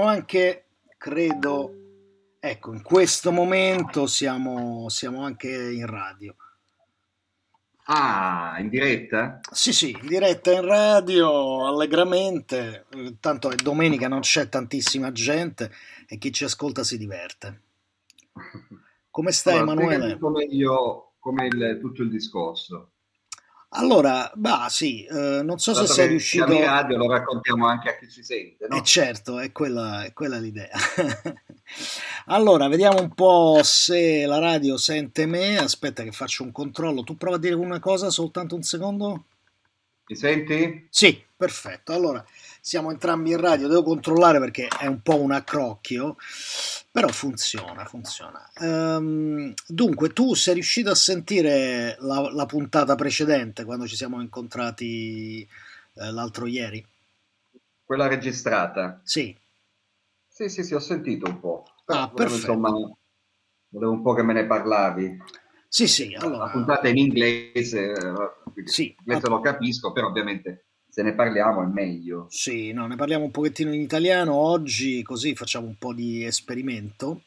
[0.00, 0.64] anche,
[0.98, 1.72] credo,
[2.40, 6.34] ecco, in questo momento siamo, siamo anche in radio.
[7.86, 9.40] Ah, in diretta?
[9.52, 12.86] Sì, sì, in diretta in radio, allegramente.
[13.20, 15.70] Tanto è domenica, non c'è tantissima gente
[16.08, 17.62] e chi ci ascolta si diverte.
[19.10, 20.18] Come stai, allora, Emanuele?
[20.18, 22.93] Meglio come il, tutto il discorso.
[23.76, 26.52] Allora, bah sì, eh, non so Dato se sei riuscito...
[26.52, 28.76] in radio lo raccontiamo anche a chi ci sente, no?
[28.76, 30.70] Eh certo, è quella, è quella l'idea.
[32.26, 35.58] allora, vediamo un po' se la radio sente me.
[35.58, 37.02] Aspetta che faccio un controllo.
[37.02, 39.24] Tu prova a dire una cosa, soltanto un secondo.
[40.06, 40.86] Mi senti?
[40.88, 41.92] Sì, perfetto.
[41.92, 42.24] Allora,
[42.66, 46.16] siamo entrambi in radio, devo controllare perché è un po' un accrocchio,
[46.90, 48.50] però funziona, funziona.
[48.58, 55.42] Um, dunque, tu sei riuscito a sentire la, la, puntata precedente quando ci siamo incontrati
[55.42, 56.82] eh, l'altro ieri?
[57.84, 58.98] Quella registrata?
[59.04, 59.36] Sì.
[60.26, 61.66] Sì, sì, sì, ho sentito un po'.
[61.84, 62.52] Ah, perfetto.
[62.52, 62.70] Insomma,
[63.68, 65.22] volevo un po' che me ne parlavi.
[65.68, 66.46] Sì, sì, allora...
[66.46, 71.66] La puntata in inglese, eh, sì, inglese lo capisco, però ovviamente se ne parliamo è
[71.66, 72.28] meglio.
[72.30, 77.22] Sì, no, ne parliamo un pochettino in italiano oggi, così facciamo un po' di esperimento.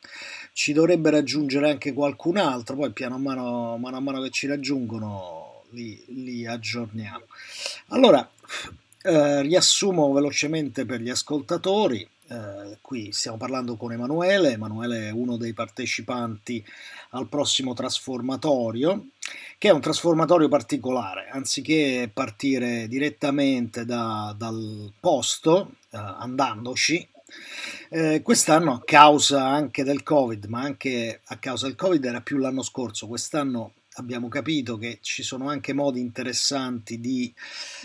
[0.54, 4.48] Ci dovrebbe raggiungere anche qualcun altro, poi piano a mano, mano, a mano che ci
[4.48, 7.26] raggiungono li, li aggiorniamo.
[7.88, 8.26] Allora,
[9.02, 12.08] eh, riassumo velocemente per gli ascoltatori.
[12.30, 16.64] Eh, qui stiamo parlando con Emanuele, Emanuele è uno dei partecipanti
[17.10, 19.08] al prossimo trasformatorio,
[19.58, 27.08] che è un trasformatorio particolare, anziché partire direttamente da, dal posto, eh, andandoci,
[27.90, 32.38] eh, quest'anno a causa anche del Covid, ma anche a causa del Covid era più
[32.38, 37.34] l'anno scorso, quest'anno abbiamo capito che ci sono anche modi interessanti di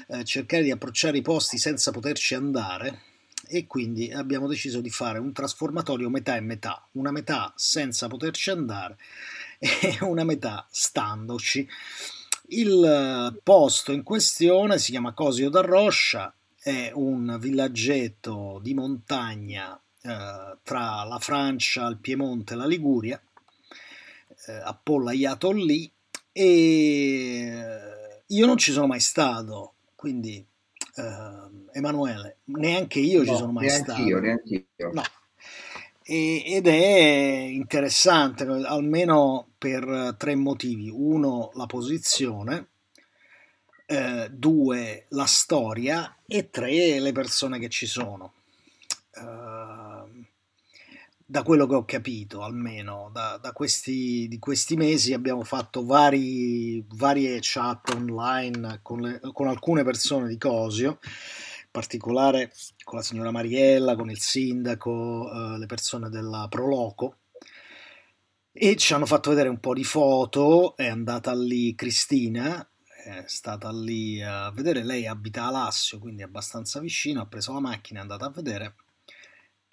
[0.09, 3.01] eh, cercare di approcciare i posti senza poterci andare
[3.49, 8.51] e quindi abbiamo deciso di fare un trasformatorio metà e metà, una metà senza poterci
[8.51, 8.97] andare
[9.81, 11.69] e una metà standoci.
[12.49, 19.81] Il eh, posto in questione si chiama Cosio da Roscia, è un villaggetto di montagna
[20.03, 23.23] eh, tra la Francia, il Piemonte e la Liguria,
[24.47, 25.91] eh, appollaiato lì
[26.33, 30.45] e eh, io non ci sono mai stato, quindi
[30.97, 34.03] uh, Emanuele, neanche io no, ci sono mai neanche stato.
[34.03, 34.91] Io, neanche io.
[34.93, 35.03] No.
[36.05, 40.91] E, ed è interessante, almeno per tre motivi.
[40.93, 42.69] Uno, la posizione,
[43.87, 48.33] eh, due, la storia e tre, le persone che ci sono.
[49.15, 50.25] Uh,
[51.33, 56.85] da quello che ho capito, almeno da, da questi, di questi mesi, abbiamo fatto vari,
[56.95, 60.99] varie chat online con, le, con alcune persone di Cosio,
[61.73, 62.53] particolare
[62.85, 67.17] con la signora Mariella, con il sindaco, eh, le persone della Proloco
[68.53, 72.65] e ci hanno fatto vedere un po' di foto, è andata lì Cristina,
[73.05, 77.53] è stata lì a vedere, lei abita a Lassio, quindi è abbastanza vicino, ha preso
[77.53, 78.75] la macchina, è andata a vedere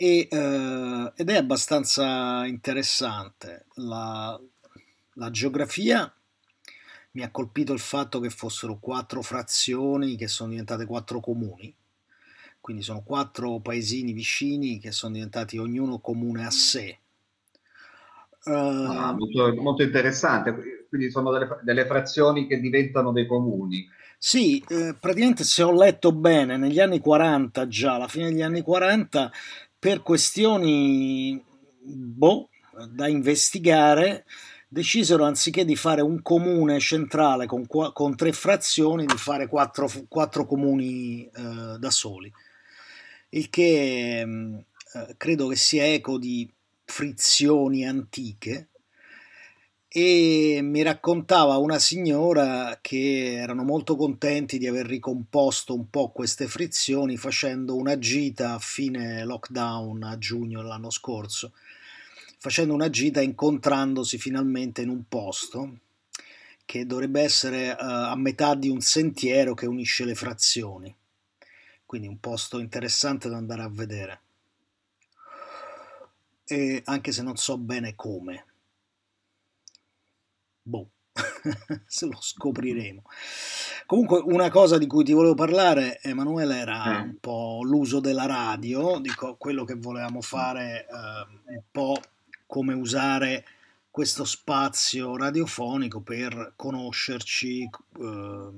[0.02, 3.66] e, eh, ed è abbastanza interessante.
[3.76, 4.40] La,
[5.16, 6.12] la geografia
[7.12, 11.76] mi ha colpito il fatto che fossero quattro frazioni che sono diventate quattro comuni,
[12.70, 17.00] quindi sono quattro paesini vicini che sono diventati ognuno comune a sé.
[18.44, 23.90] Uh, ah, molto, molto, interessante, quindi sono delle, delle, frazioni che diventano dei comuni.
[24.20, 28.62] Sì, eh, praticamente se ho letto bene, negli anni 40 già, alla fine degli anni
[28.62, 29.32] 40,
[29.80, 31.44] per questioni
[31.82, 32.50] boh,
[32.88, 34.26] da investigare,
[34.68, 40.46] decisero anziché di fare un comune centrale con, con tre frazioni, di fare quattro, quattro
[40.46, 42.32] comuni eh, da soli.
[43.30, 44.58] Il che mm,
[44.94, 46.52] eh, credo che sia eco di
[46.86, 48.70] frizioni antiche
[49.92, 56.48] e mi raccontava una signora che erano molto contenti di aver ricomposto un po' queste
[56.48, 61.54] frizioni facendo una gita a fine lockdown a giugno dell'anno scorso,
[62.38, 65.78] facendo una gita incontrandosi finalmente in un posto
[66.66, 70.96] che dovrebbe essere uh, a metà di un sentiero che unisce le frazioni.
[71.90, 74.22] Quindi un posto interessante da andare a vedere.
[76.44, 78.46] E anche se non so bene come
[80.70, 80.90] boh,
[81.88, 83.02] se lo scopriremo.
[83.88, 87.02] Comunque, una cosa di cui ti volevo parlare, Emanuele, era eh.
[87.02, 92.00] un po' l'uso della radio, dico quello che volevamo fare, eh, un po'
[92.46, 93.46] come usare
[93.90, 97.64] questo spazio radiofonico per conoscerci,
[98.00, 98.50] eh,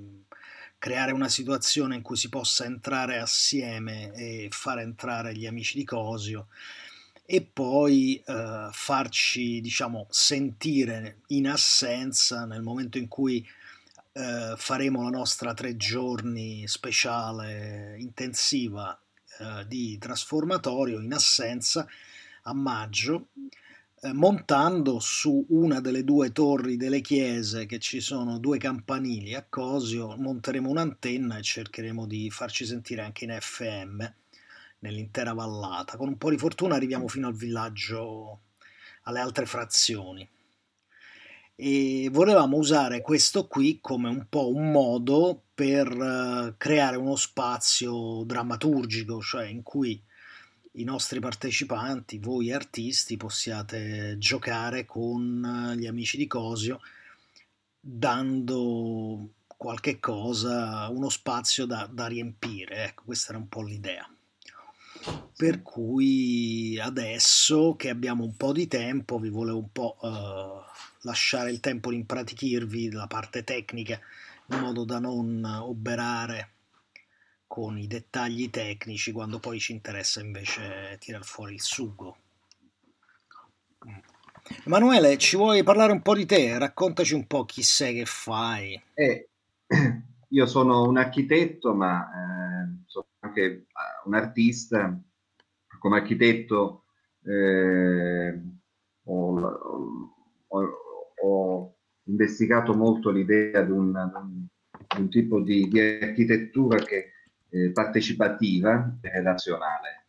[0.81, 5.83] creare una situazione in cui si possa entrare assieme e far entrare gli amici di
[5.83, 6.47] Cosio
[7.23, 13.47] e poi eh, farci diciamo sentire in assenza nel momento in cui
[14.13, 18.99] eh, faremo la nostra tre giorni speciale intensiva
[19.37, 21.85] eh, di trasformatorio in assenza
[22.41, 23.27] a maggio
[24.13, 30.15] montando su una delle due torri delle chiese che ci sono due campanili a Cosio,
[30.17, 34.03] monteremo un'antenna e cercheremo di farci sentire anche in FM
[34.79, 35.97] nell'intera vallata.
[35.97, 38.39] Con un po' di fortuna arriviamo fino al villaggio,
[39.03, 40.27] alle altre frazioni.
[41.55, 48.23] E volevamo usare questo qui come un po' un modo per uh, creare uno spazio
[48.25, 50.01] drammaturgico, cioè in cui
[50.73, 56.79] i nostri partecipanti, voi artisti, possiate giocare con gli amici di Cosio
[57.79, 62.85] dando qualche cosa, uno spazio da, da riempire.
[62.85, 64.07] Ecco, questa era un po' l'idea.
[65.35, 70.61] Per cui adesso che abbiamo un po' di tempo, vi volevo un po' uh,
[71.01, 73.99] lasciare il tempo di impratichirvi la parte tecnica
[74.47, 76.50] in modo da non oberare
[77.51, 82.15] con i dettagli tecnici quando poi ci interessa invece tirar fuori il sugo.
[84.65, 86.57] Emanuele, ci vuoi parlare un po' di te?
[86.57, 88.81] Raccontaci un po' chi sei, che fai.
[88.93, 89.27] Eh,
[90.29, 93.65] io sono un architetto, ma eh, sono anche eh,
[94.05, 94.97] un artista.
[95.77, 96.85] Come architetto
[97.25, 98.41] eh,
[99.03, 99.41] ho,
[100.47, 100.69] ho,
[101.21, 103.91] ho, investigato molto l'idea di un,
[104.95, 107.11] di un tipo di, di architettura che
[107.51, 110.07] eh, partecipativa e relazionale,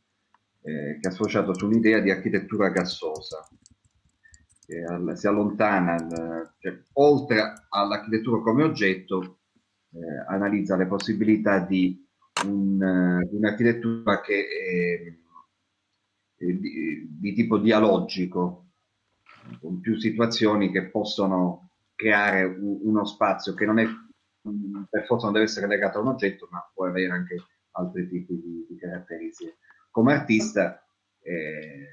[0.63, 3.47] eh, che è associato su un'idea di architettura gassosa,
[4.65, 9.41] che al, si allontana, al, cioè, oltre all'architettura come oggetto,
[9.93, 12.03] eh, analizza le possibilità di,
[12.47, 18.69] un, uh, un'architettura che è, è di, di tipo dialogico,
[19.61, 23.87] con più situazioni che possono creare un, uno spazio che non è
[24.89, 27.37] per forza non deve essere legato a un oggetto, ma può avere anche
[27.73, 29.59] altri tipi di, di caratteristiche.
[29.91, 30.85] Come artista
[31.21, 31.91] eh,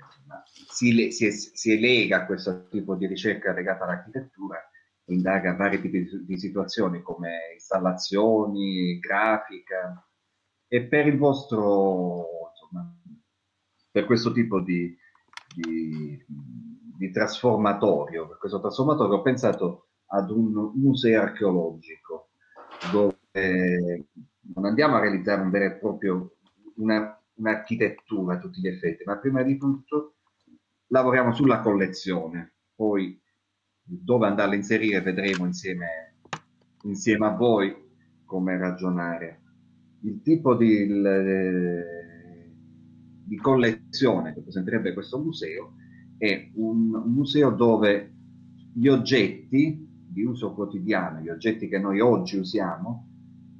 [0.69, 4.57] si, si, si, lega a questo tipo di ricerca legata all'architettura
[5.05, 10.07] indaga vari tipi di, di situazioni come installazioni, grafica
[10.67, 12.95] e per il vostro, insomma,
[13.91, 14.95] per questo tipo di,
[15.55, 16.25] di,
[16.97, 22.28] di trasformatorio, per questo trasformatorio ho pensato ad un museo archeologico
[22.91, 24.07] dove
[24.53, 26.37] non andiamo a realizzare un vero e proprio
[26.77, 30.15] una, un'architettura a tutti gli effetti, ma prima di tutto
[30.87, 33.19] lavoriamo sulla collezione, poi
[33.81, 36.15] dove andarla a inserire vedremo insieme,
[36.83, 37.75] insieme a voi
[38.25, 39.41] come ragionare.
[40.01, 40.87] Il tipo di,
[43.25, 45.73] di collezione che presenterebbe questo museo
[46.17, 48.13] è un museo dove
[48.73, 53.07] gli oggetti di uso quotidiano, gli oggetti che noi oggi usiamo,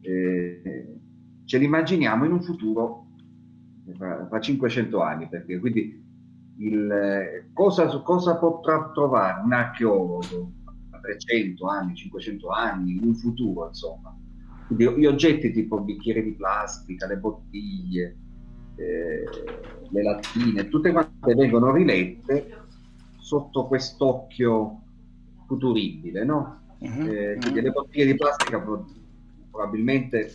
[0.02, 1.00] eh,
[1.46, 3.08] ce li immaginiamo in un futuro
[3.96, 6.04] fra, fra 500 anni, perché quindi
[6.58, 10.52] il, cosa, cosa, potrà trovare un archeologo
[10.92, 14.16] a 300 anni, 500 anni, in un futuro, insomma.
[14.68, 18.18] Quindi gli oggetti tipo bicchieri di plastica, le bottiglie,
[18.76, 19.24] eh,
[19.90, 22.58] le lattine, tutte quante vengono rilette
[23.18, 24.82] sotto quest'occhio
[25.50, 26.62] futuribile, no?
[26.78, 27.66] Uh-huh, eh, quindi uh-huh.
[27.66, 28.64] le bottiglie di plastica
[29.50, 30.32] probabilmente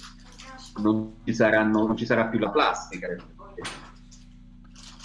[0.83, 3.09] non ci, saranno, non ci sarà più la plastica.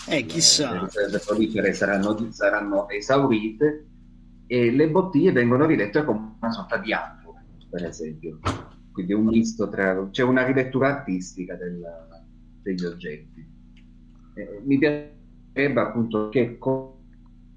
[0.08, 0.72] Eh, chissà.
[0.72, 3.86] Le riserve prolifere saranno, saranno, esaurite
[4.48, 8.39] e le bottiglie vengono rilette come una sorta di anfora, per esempio.
[8.92, 10.10] Quindi un misto tra...
[10.10, 11.80] c'è una rilettura artistica del,
[12.63, 13.48] degli oggetti.
[14.34, 16.98] Eh, mi piacerebbe appunto che con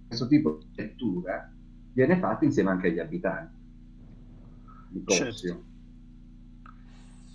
[0.07, 1.52] questo tipo di lettura
[1.93, 3.61] viene fatta insieme anche agli abitanti
[4.89, 5.71] di Certo.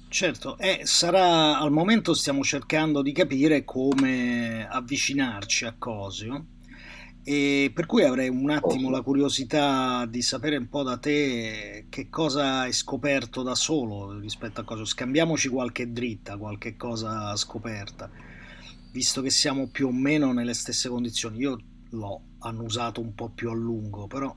[0.10, 6.46] Certo, eh, sarà al momento stiamo cercando di capire come avvicinarci a Cosio
[7.24, 12.08] e per cui avrei un attimo la curiosità di sapere un po' da te che
[12.08, 14.86] cosa hai scoperto da solo rispetto a Cosio.
[14.86, 18.10] Scambiamoci qualche dritta, qualche cosa scoperta,
[18.94, 21.40] visto che siamo più o meno nelle stesse condizioni.
[21.40, 21.60] Io
[21.92, 24.36] l'ho annusato un po' più a lungo, però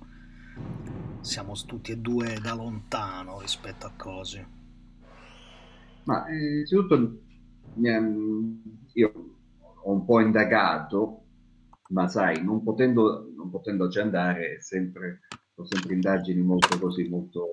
[1.21, 4.49] siamo tutti e due da lontano rispetto a cose.
[6.05, 7.19] Ma eh, innanzitutto
[8.95, 9.13] io
[9.83, 11.25] ho un po' indagato,
[11.91, 15.21] ma sai, non, potendo, non potendoci andare, sempre,
[15.55, 17.47] ho sempre indagini molto così, molto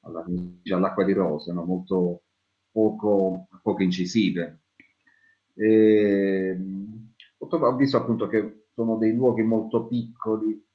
[0.00, 1.64] all'acqua di rosa, no?
[1.64, 2.22] molto
[2.70, 4.62] poco, poco incisive.
[5.54, 6.56] E,
[7.38, 10.66] ho visto appunto che sono dei luoghi molto piccoli,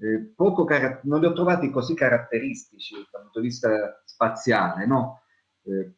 [0.00, 0.34] eh,
[0.66, 5.22] car- non li ho trovati così caratteristici dal punto di vista spaziale, no?
[5.62, 5.94] Eh,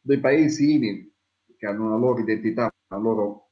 [0.00, 1.12] dei paesini
[1.56, 3.50] che hanno una loro identità, una loro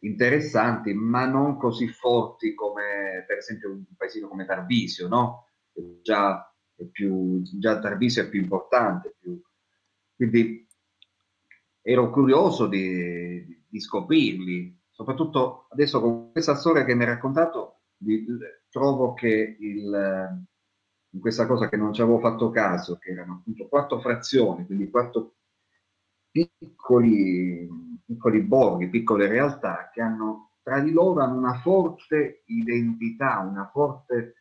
[0.00, 5.46] interessanti, ma non così forti come per esempio un paesino come Tarvisio, no?
[6.02, 6.52] Già,
[6.90, 9.40] più, già Tarvisio è più importante, più...
[10.16, 10.66] quindi
[11.82, 18.24] ero curioso di, di, scoprirli, soprattutto adesso con questa storia che mi hai raccontato, di,
[18.68, 20.46] trovo che il,
[21.10, 24.90] in questa cosa che non ci avevo fatto caso, che erano appunto quattro frazioni, quindi
[24.90, 25.36] quattro
[26.30, 27.68] piccoli,
[28.04, 34.34] piccoli borghi, piccole realtà che hanno tra di loro hanno una forte identità, una forte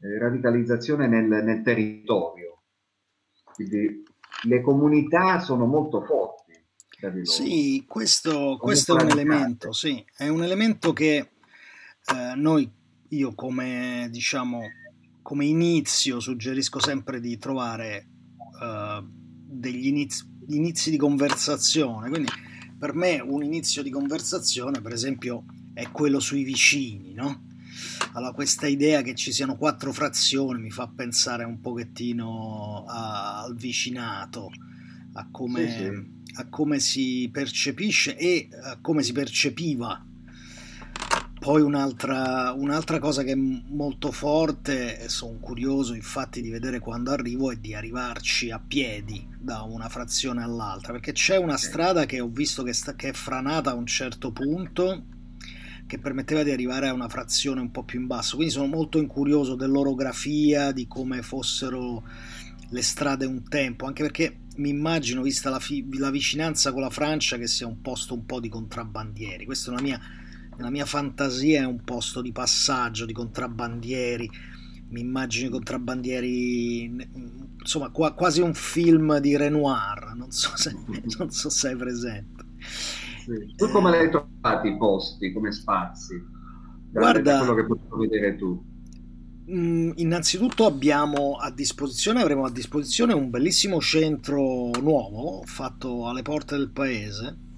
[0.00, 2.64] eh, radicalizzazione nel, nel, territorio.
[3.54, 4.02] Quindi
[4.44, 6.39] le comunità sono molto forti.
[7.24, 12.70] Sì, questo, questo è un elemento, sì, è un elemento che eh, noi,
[13.08, 14.60] io come diciamo,
[15.22, 22.08] come inizio suggerisco sempre di trovare uh, degli inizi, inizi di conversazione.
[22.08, 22.30] Quindi
[22.78, 27.46] per me un inizio di conversazione, per esempio, è quello sui vicini, no?
[28.14, 33.54] Allora, questa idea che ci siano quattro frazioni mi fa pensare un pochettino a, al
[33.54, 34.50] vicinato,
[35.12, 36.19] a come, sì, sì.
[36.34, 40.04] A come si percepisce e a come si percepiva.
[41.40, 47.50] Poi un'altra, un'altra, cosa che è molto forte, sono curioso infatti di vedere quando arrivo,
[47.50, 52.28] è di arrivarci a piedi da una frazione all'altra, perché c'è una strada che ho
[52.28, 55.04] visto che, sta, che è franata a un certo punto,
[55.86, 58.98] che permetteva di arrivare a una frazione un po' più in basso, quindi sono molto
[58.98, 62.02] incurioso dell'orografia, di come fossero
[62.68, 66.90] le strade un tempo, anche perché mi immagino, vista la, fi- la vicinanza con la
[66.90, 70.00] Francia, che sia un posto un po' di contrabbandieri, questa è una mia
[70.60, 74.30] nella mia fantasia è un posto di passaggio di contrabbandieri,
[74.90, 76.84] mi immagino i contrabbandieri,
[77.58, 80.76] insomma qua, quasi un film di Renoir, non so se,
[81.18, 82.44] non so se hai presente.
[83.24, 83.54] Sì.
[83.56, 86.14] Tu come l'hai trovati i posti, come spazi?
[86.90, 88.62] Guarda, quello che puoi vedere tu.
[89.52, 96.56] Mm, innanzitutto abbiamo a disposizione, avremo a disposizione un bellissimo centro nuovo fatto alle porte
[96.56, 97.48] del paese.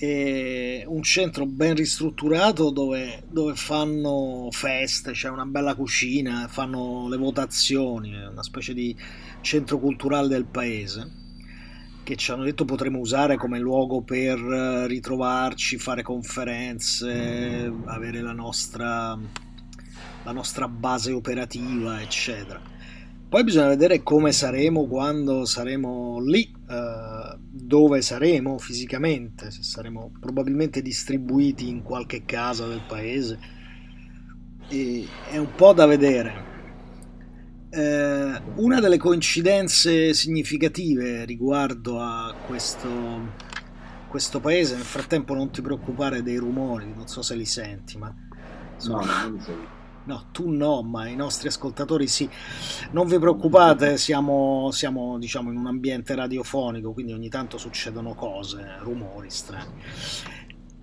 [0.00, 8.14] Un centro ben ristrutturato dove, dove, fanno feste, c'è una bella cucina, fanno le votazioni,
[8.14, 8.96] una specie di
[9.40, 11.16] centro culturale del paese
[12.04, 19.18] che ci hanno detto potremo usare come luogo per ritrovarci, fare conferenze, avere la nostra,
[20.28, 22.60] la nostra base operativa, eccetera.
[23.28, 30.82] Poi bisogna vedere come saremo quando saremo lì, eh, dove saremo fisicamente, se saremo probabilmente
[30.82, 33.38] distribuiti in qualche casa del paese.
[34.68, 36.46] E è un po' da vedere.
[37.70, 42.88] Eh, una delle coincidenze significative riguardo a questo,
[44.08, 48.14] questo paese, nel frattempo non ti preoccupare dei rumori, non so se li senti, ma...
[48.74, 49.77] Insomma, no, non li sento
[50.08, 52.26] No, tu no, ma i nostri ascoltatori sì.
[52.92, 58.76] Non vi preoccupate, siamo, siamo diciamo, in un ambiente radiofonico, quindi ogni tanto succedono cose,
[58.78, 59.70] rumori strani.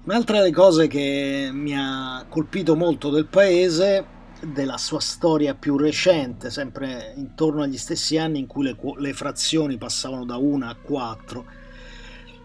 [0.04, 4.06] Un'altra delle cose che mi ha colpito molto del paese,
[4.42, 9.80] della sua storia più recente, sempre intorno agli stessi anni in cui le, le frazioni
[9.80, 11.46] passavano da una a quattro,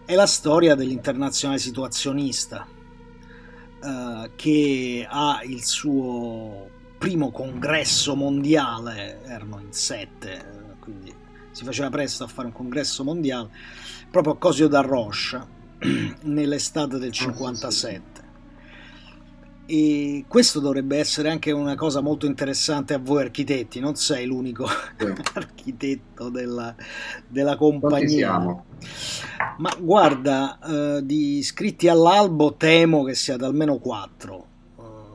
[0.03, 2.65] è la storia dell'internazionale situazionista
[3.81, 6.69] Uh, che ha il suo
[6.99, 11.11] primo congresso mondiale, erano in sette, quindi
[11.49, 13.49] si faceva presto a fare un congresso mondiale,
[14.11, 15.47] proprio a Cosio da Rocha,
[16.21, 18.10] nell'estate del 57.
[19.73, 24.67] E questo dovrebbe essere anche una cosa molto interessante a voi architetti, non sei l'unico
[24.67, 25.05] sì.
[25.33, 26.75] architetto della,
[27.25, 28.37] della compagnia.
[29.57, 34.47] Ma guarda, eh, di iscritti all'albo temo che siate almeno quattro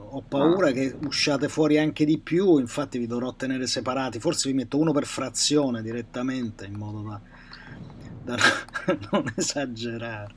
[0.09, 0.73] ho paura ah.
[0.73, 4.93] che usciate fuori anche di più, infatti vi dovrò tenere separati, forse vi metto uno
[4.93, 7.21] per frazione direttamente in modo da,
[8.25, 8.37] da
[9.11, 10.35] non esagerare.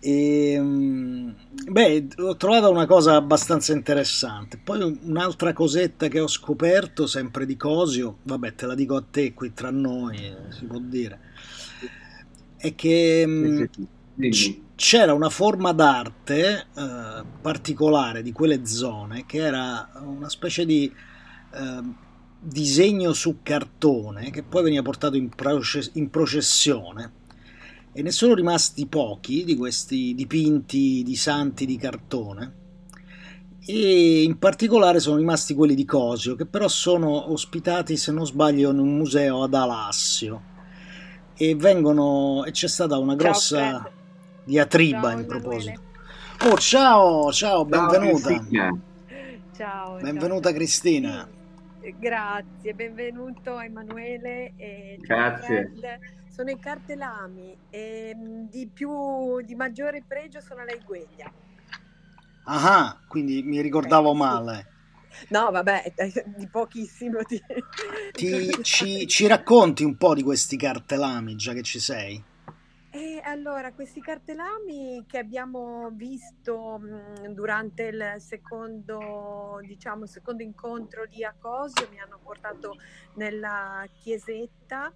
[0.00, 1.34] E, ehm,
[1.70, 4.58] beh, ho trovato una cosa abbastanza interessante.
[4.58, 9.34] Poi un'altra cosetta che ho scoperto, sempre di Cosio, vabbè, te la dico a te
[9.34, 11.20] qui tra noi, si può dire,
[12.56, 13.68] è che
[14.30, 14.62] sì.
[14.74, 20.92] c'era una forma d'arte eh, particolare di quelle zone che era una specie di
[21.52, 21.82] eh,
[22.38, 27.18] disegno su cartone che poi veniva portato in, proces- in processione
[27.92, 32.58] e ne sono rimasti pochi di questi dipinti di santi di cartone.
[33.66, 38.70] E in particolare sono rimasti quelli di Cosio che però sono ospitati se non sbaglio
[38.70, 40.48] in un museo ad Alassio.
[41.34, 43.90] E vengono e c'è stata una grossa ciao,
[44.44, 45.80] diatriba ciao, in proposito.
[46.48, 48.44] Oh ciao ciao benvenuta.
[49.56, 50.58] Ciao benvenuta ciao.
[50.58, 51.28] Cristina.
[51.98, 54.52] Grazie benvenuto Emanuele
[55.00, 55.72] grazie.
[55.76, 56.18] Fred.
[56.30, 61.30] Sono i cartelami e mm, di più di maggiore pregio sono la Igueglia
[62.44, 64.70] ah quindi mi ricordavo eh, male
[65.28, 65.92] No, vabbè,
[66.36, 67.22] di pochissimo.
[67.24, 67.42] Ti...
[68.12, 72.22] Ti, ci, ci, racconti un po' di questi cartelami, già che ci sei?
[72.92, 81.24] E allora, questi cartelami che abbiamo visto mh, durante il secondo, diciamo, secondo incontro di
[81.24, 82.76] Acosio mi hanno portato
[83.14, 84.92] nella chiesetta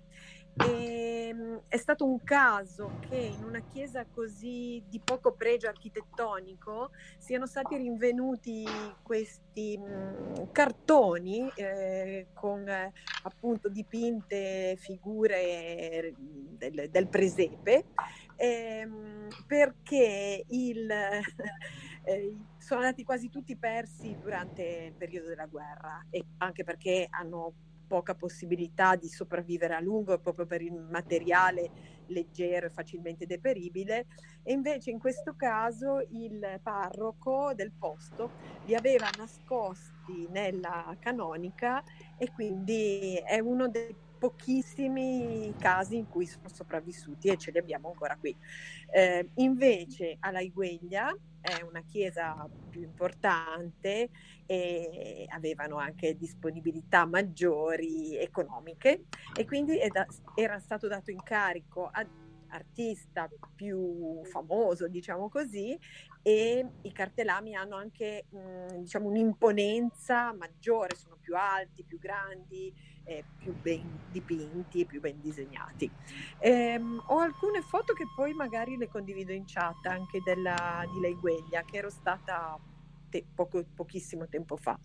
[0.57, 6.91] e, ehm, è stato un caso che in una chiesa così di poco pregio architettonico
[7.19, 12.93] siano stati rinvenuti questi mh, mm, cartoni eh, con eh,
[13.25, 17.87] appunto dipinte figure del, del presepe
[18.37, 20.91] ehm, perché il,
[22.05, 27.55] eh, sono andati quasi tutti persi durante il periodo della guerra e anche perché hanno
[27.87, 31.71] poca possibilità di sopravvivere a lungo proprio per il materiale
[32.07, 34.07] leggero e facilmente deperibile.
[34.43, 38.31] E invece in questo caso il parroco del posto
[38.65, 41.83] li aveva nascosti nella canonica
[42.19, 47.89] e quindi è uno dei pochissimi casi in cui sono sopravvissuti e ce li abbiamo
[47.89, 48.35] ancora qui.
[48.91, 54.09] Eh, invece alla Igueglia è una chiesa più importante
[54.47, 59.05] e avevano anche disponibilità maggiori economiche
[59.37, 59.79] e quindi
[60.35, 62.09] era stato dato incarico ad
[62.49, 65.79] artista più famoso, diciamo così,
[66.23, 72.73] e i cartellami hanno anche mh, diciamo, un'imponenza maggiore, sono più alti, più grandi,
[73.05, 75.91] eh, più ben dipinti, più ben disegnati.
[76.39, 81.15] Ehm, ho alcune foto che poi magari le condivido in chat anche della, di Lei
[81.15, 82.59] Gueglia, che ero stata
[83.09, 84.79] te- poco, pochissimo tempo fa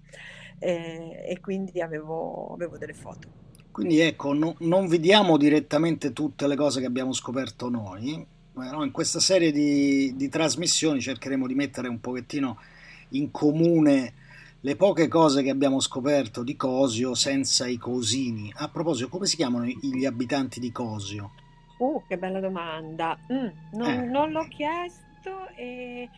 [0.59, 3.47] eh, e quindi avevo, avevo delle foto.
[3.71, 8.91] Quindi ecco, no, non vediamo direttamente tutte le cose che abbiamo scoperto noi, no, in
[8.91, 12.59] questa serie di, di, trasmissioni cercheremo di mettere un pochettino
[13.09, 14.13] in comune
[14.61, 18.51] le poche cose che abbiamo scoperto di Cosio senza i cosini.
[18.57, 21.31] A proposito, come si chiamano gli abitanti di Cosio?
[21.77, 23.17] Uh, che bella domanda.
[23.31, 24.05] Mm, non, eh.
[24.05, 26.09] non, l'ho chiesto e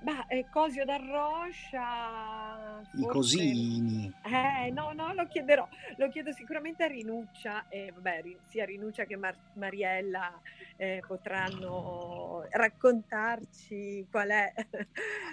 [0.00, 2.80] Beh, eh, Cosio da Roscia.
[2.92, 4.12] I cosini.
[4.22, 5.66] Eh, no, no, lo chiederò.
[5.96, 10.40] Lo chiedo sicuramente a Rinuccia, e vabbè, sia Rinuccia che Mar- Mariella
[10.76, 14.52] eh, potranno raccontarci qual è.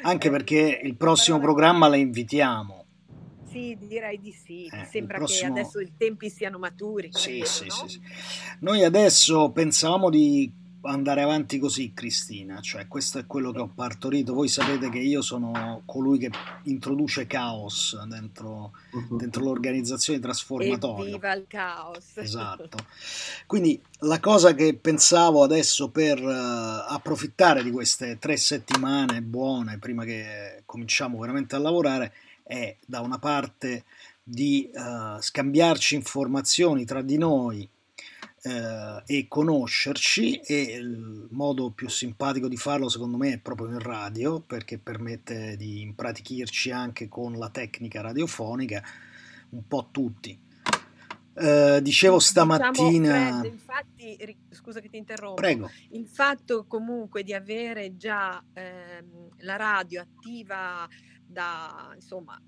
[0.02, 2.86] Anche perché il prossimo programma la invitiamo.
[3.44, 4.66] Sì, direi di sì.
[4.66, 5.54] Eh, sembra prossimo...
[5.54, 7.10] che adesso i tempi siano maturi.
[7.14, 7.72] Sì, sì, no?
[7.72, 8.02] sì, sì.
[8.62, 10.52] Noi adesso pensavamo di
[10.86, 14.34] andare avanti così, Cristina, cioè questo è quello che ho partorito.
[14.34, 16.30] Voi sapete che io sono colui che
[16.64, 19.18] introduce caos dentro, uh-huh.
[19.18, 21.14] dentro l'organizzazione trasformatoria.
[21.14, 22.18] Viva il caos!
[22.18, 22.78] Esatto.
[23.46, 30.04] Quindi la cosa che pensavo adesso per uh, approfittare di queste tre settimane buone prima
[30.04, 33.86] che cominciamo veramente a lavorare è da una parte
[34.22, 37.68] di uh, scambiarci informazioni tra di noi
[38.46, 43.80] eh, e conoscerci e il modo più simpatico di farlo secondo me è proprio in
[43.80, 48.84] radio perché permette di impratichirci anche con la tecnica radiofonica
[49.50, 50.40] un po' tutti.
[51.38, 53.14] Eh, dicevo diciamo, stamattina.
[53.14, 55.42] Diciamo, Fred, infatti, scusa che ti interrompo.
[55.42, 55.70] Prego.
[55.90, 60.88] Il fatto comunque di avere già ehm, la radio attiva
[61.26, 62.40] da insomma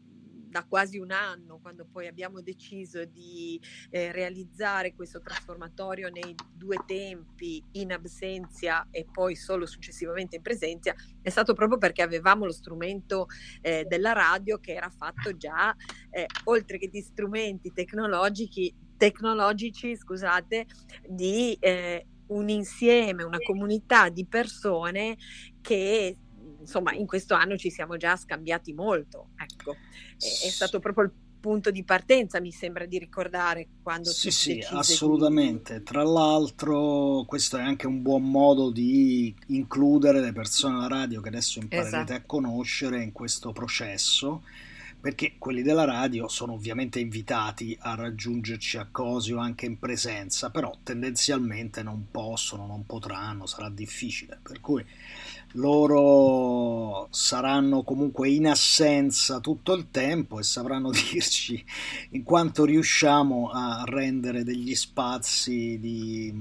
[0.50, 6.78] da quasi un anno, quando poi abbiamo deciso di eh, realizzare questo trasformatorio nei due
[6.86, 12.52] tempi, in absenza e poi solo successivamente in presenza, è stato proprio perché avevamo lo
[12.52, 13.28] strumento
[13.62, 15.76] eh, della radio che era fatto già,
[16.10, 20.66] eh, oltre che di strumenti tecnologici, tecnologici scusate,
[21.08, 25.18] di eh, un insieme, una comunità di persone
[25.62, 26.16] che
[26.68, 31.12] insomma in questo anno ci siamo già scambiati molto, ecco, è, è stato proprio il
[31.40, 35.78] punto di partenza, mi sembra di ricordare quando sì, si sì, assolutamente.
[35.78, 35.84] Di...
[35.86, 41.30] Tra l'altro, questo è anche un buon modo di includere le persone alla radio che
[41.30, 42.14] adesso imparerete esatto.
[42.14, 44.42] a conoscere in questo processo
[45.00, 50.76] perché quelli della radio sono ovviamente invitati a raggiungerci a Cosio anche in presenza, però
[50.84, 54.84] tendenzialmente non possono, non potranno, sarà difficile, per cui
[55.58, 61.64] loro saranno comunque in assenza tutto il tempo e sapranno dirci
[62.12, 66.34] in quanto riusciamo a rendere degli spazi di,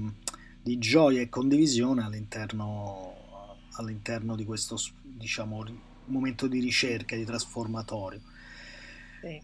[0.61, 3.15] di gioia e condivisione all'interno,
[3.73, 5.63] all'interno di questo diciamo,
[6.05, 8.21] momento di ricerca, di trasformatorio.
[9.21, 9.41] Sì.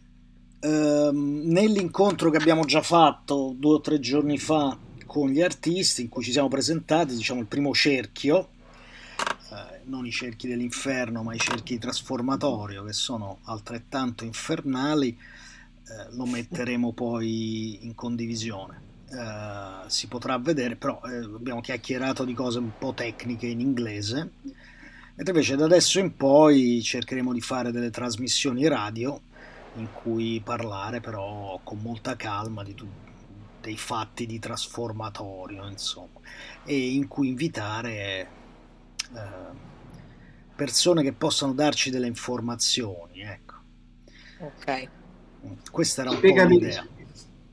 [0.59, 6.09] Ehm, nell'incontro che abbiamo già fatto due o tre giorni fa con gli artisti in
[6.09, 8.49] cui ci siamo presentati, diciamo il primo cerchio,
[9.53, 16.15] eh, non i cerchi dell'inferno ma i cerchi di trasformatorio che sono altrettanto infernali, eh,
[16.15, 18.91] lo metteremo poi in condivisione.
[19.13, 24.31] Uh, si potrà vedere, però eh, abbiamo chiacchierato di cose un po' tecniche in inglese,
[24.41, 29.21] mentre invece da adesso in poi cercheremo di fare delle trasmissioni radio
[29.75, 32.87] in cui parlare però con molta calma di tu,
[33.61, 36.19] dei fatti di trasformatorio, insomma,
[36.65, 38.27] e in cui invitare eh,
[40.55, 43.53] persone che possano darci delle informazioni, ecco.
[44.39, 44.89] Ok.
[45.71, 46.87] Questa era un spiegami, po' l'idea.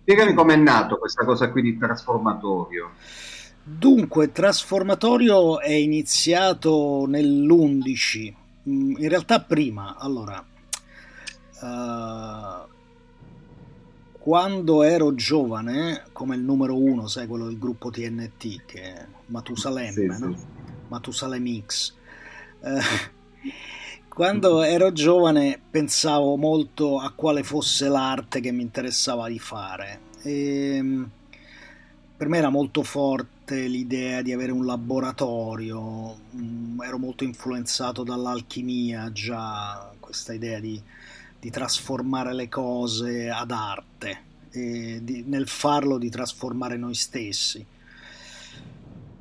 [0.00, 2.92] Spiegami com'è nato questa cosa qui di trasformatorio.
[3.62, 8.34] Dunque, Trasformatorio è iniziato nell'11,
[8.68, 10.44] mm, in realtà prima, allora,
[11.60, 12.66] Uh,
[14.18, 19.92] quando ero giovane, come il numero uno, sai quello del gruppo TNT, che è Matusalem,
[19.92, 20.14] sì, no?
[20.14, 20.36] sì.
[20.90, 21.94] Matusalem X.
[22.60, 22.78] Uh,
[24.08, 30.00] quando ero giovane pensavo molto a quale fosse l'arte che mi interessava di fare.
[30.22, 31.10] E, ehm,
[32.16, 39.10] per me era molto forte l'idea di avere un laboratorio, mm, ero molto influenzato dall'alchimia
[39.12, 40.82] già, questa idea di
[41.40, 47.64] di trasformare le cose ad arte di, nel farlo di trasformare noi stessi.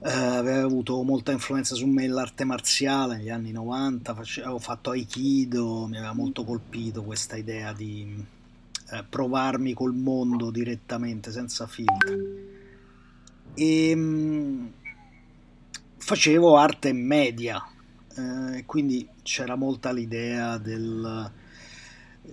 [0.02, 4.92] Eh, aveva avuto molta influenza su me l'arte marziale negli anni 90, face, avevo fatto
[4.92, 8.26] Aikido, mi aveva molto colpito questa idea di
[8.92, 12.18] eh, provarmi col mondo direttamente, senza filtri.
[13.54, 14.68] E mh, mm,
[15.98, 17.62] facevo arte media,
[18.16, 21.32] eh, quindi c'era molta l'idea del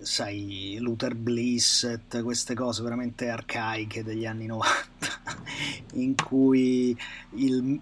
[0.03, 4.75] sai, Luther Blissett, queste cose veramente arcaiche degli anni 90,
[5.95, 6.97] in cui
[7.35, 7.81] il,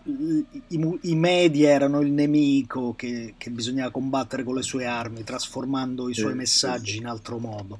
[0.68, 6.08] i, i, media erano il nemico che, che, bisognava combattere con le sue armi, trasformando
[6.08, 7.78] i suoi messaggi in altro modo.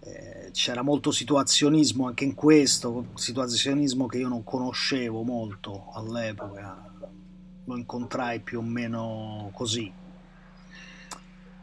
[0.00, 6.90] Eh, c'era molto situazionismo anche in questo, situazionismo che io non conoscevo molto all'epoca,
[7.64, 10.04] lo incontrai più o meno così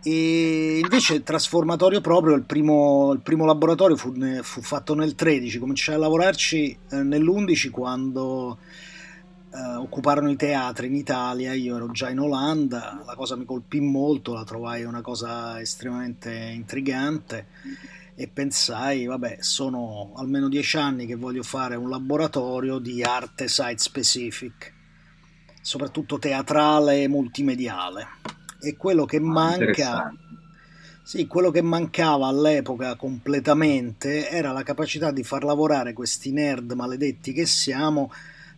[0.05, 5.59] e invece il trasformatorio proprio, il primo, il primo laboratorio fu, fu, fatto nel 13,
[5.59, 8.57] cominciai a lavorarci eh, nell'11 quando
[9.49, 13.79] eh, occuparono i teatri in Italia, io ero già in Olanda, la cosa mi colpì
[13.79, 17.47] molto, la trovai una cosa estremamente intrigante.
[18.15, 23.77] E pensai, vabbè, sono almeno dieci anni che voglio fare un laboratorio di arte site
[23.77, 24.73] specific,
[25.61, 28.07] soprattutto teatrale e multimediale
[28.63, 30.13] e quello che ah, manca.
[31.03, 37.33] sì, quello che mancava all'epoca completamente era la capacità di far lavorare questi nerd maledetti
[37.33, 38.11] che siamo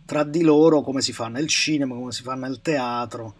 [0.04, 3.34] tra di loro come si fa nel cinema, come si fa nel teatro,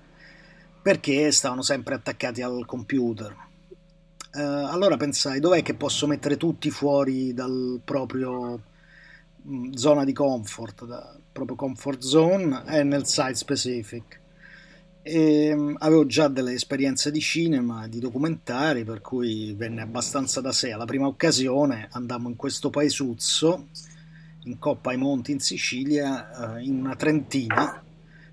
[0.83, 3.45] perché stavano sempre attaccati al computer.
[4.33, 8.61] Uh, allora pensai, dov'è che posso mettere tutti fuori dal proprio
[9.43, 14.25] mh, mm, zona di comfort, da, proprio comfort zone, è nel site specific
[15.09, 20.51] e ehm, avevo già delle esperienze di cinema, di documentari, per cui venne abbastanza da
[20.51, 20.73] sé.
[20.73, 23.69] Alla prima occasione andammo in questo paesuzzo,
[24.43, 27.81] in Coppa ai Monti in Sicilia, eh, in una trentina,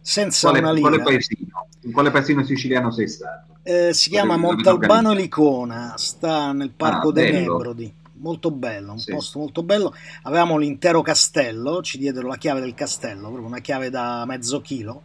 [0.02, 0.90] senza quale, una lira.
[0.90, 1.68] Quale paesino?
[1.82, 3.58] In quale paesino siciliano sei stato?
[3.62, 7.94] Eh, si chiama Montalbano Licona, sta nel Parco ah, dei Nebrodi.
[8.14, 9.12] Molto bello, un sì.
[9.12, 9.94] posto molto bello.
[10.24, 15.04] Avevamo l'intero castello, ci diedero la chiave del castello, proprio una chiave da mezzo chilo.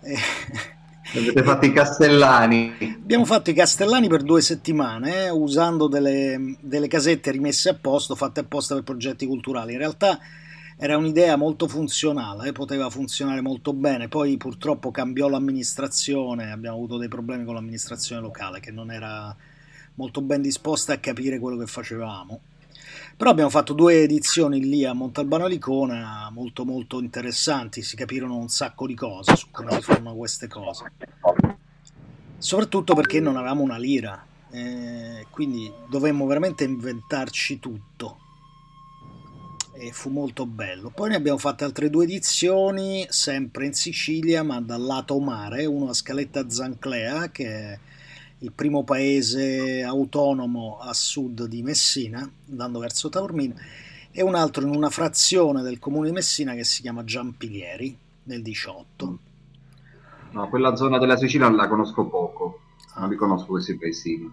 [0.00, 0.16] Eh,
[1.12, 2.72] Avete fatto i castellani?
[3.02, 8.14] Abbiamo fatto i castellani per due settimane, eh, usando delle, delle, casette rimesse a posto,
[8.14, 9.72] fatte apposta per progetti culturali.
[9.72, 10.20] In realtà
[10.76, 14.08] era un'idea molto funzionale, eh, poteva funzionare molto bene.
[14.08, 19.34] Poi purtroppo cambiò l'amministrazione, abbiamo avuto dei problemi con l'amministrazione locale che non era
[19.94, 22.40] molto ben disposte a capire quello che facevamo.
[23.20, 28.48] Però abbiamo fatto due edizioni lì a Montalbano Licona molto molto interessanti, si capirono un
[28.48, 30.90] sacco di cose su come si fanno queste cose.
[32.38, 38.20] Soprattutto perché non avevamo una lira, eh, quindi dovemmo veramente inventarci tutto.
[39.74, 40.88] E fu molto bello.
[40.88, 45.90] Poi ne abbiamo fatte altre due edizioni, sempre in Sicilia, ma dal lato mare, uno
[45.90, 47.78] a Scaletta Zanclea, che è
[48.42, 53.54] il primo paese autonomo a sud di Messina, andando verso Taormina,
[54.10, 58.42] e un altro in una frazione del comune di Messina che si chiama Giampilieri, nel
[58.42, 59.18] 18.
[60.32, 62.60] No, quella zona della Sicilia la conosco poco,
[62.96, 64.30] non li conosco questi paesini.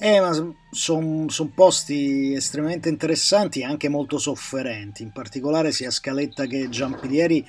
[0.00, 0.32] Eh, ma
[0.70, 7.44] sono son posti estremamente interessanti e anche molto sofferenti, in particolare sia Scaletta che Giampilieri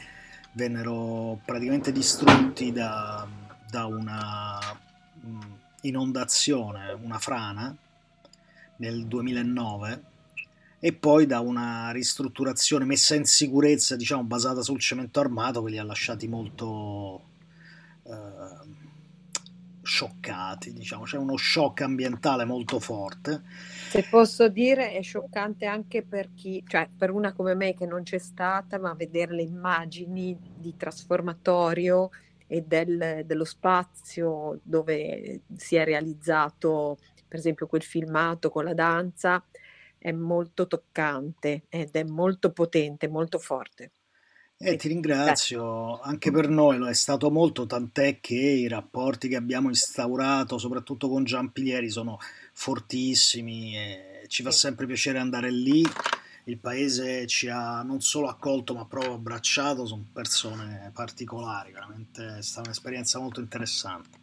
[0.54, 3.28] vennero praticamente distrutti da,
[3.70, 4.58] da una
[5.82, 7.76] inondazione, una frana
[8.78, 10.04] nel 2009
[10.80, 15.78] e poi da una ristrutturazione messa in sicurezza, diciamo, basata sul cemento armato che li
[15.78, 17.22] ha lasciati molto
[18.04, 18.78] eh,
[19.82, 23.42] scioccati, diciamo, c'è uno shock ambientale molto forte.
[23.90, 28.04] Se posso dire è scioccante anche per chi, cioè per una come me che non
[28.04, 32.10] c'è stata, ma vedere le immagini di trasformatorio
[32.52, 39.44] e del, dello spazio dove si è realizzato, per esempio, quel filmato con la danza,
[40.00, 43.92] è molto toccante ed è molto potente, molto forte.
[44.58, 49.36] Eh, ti ringrazio, anche per noi lo è stato molto, tant'è che i rapporti che
[49.36, 52.18] abbiamo instaurato, soprattutto con Giampilieri, sono
[52.52, 55.86] fortissimi e ci fa sempre piacere andare lì
[56.50, 62.42] il paese ci ha non solo accolto ma proprio abbracciato, sono persone particolari, veramente è
[62.42, 64.18] stata un'esperienza molto interessante.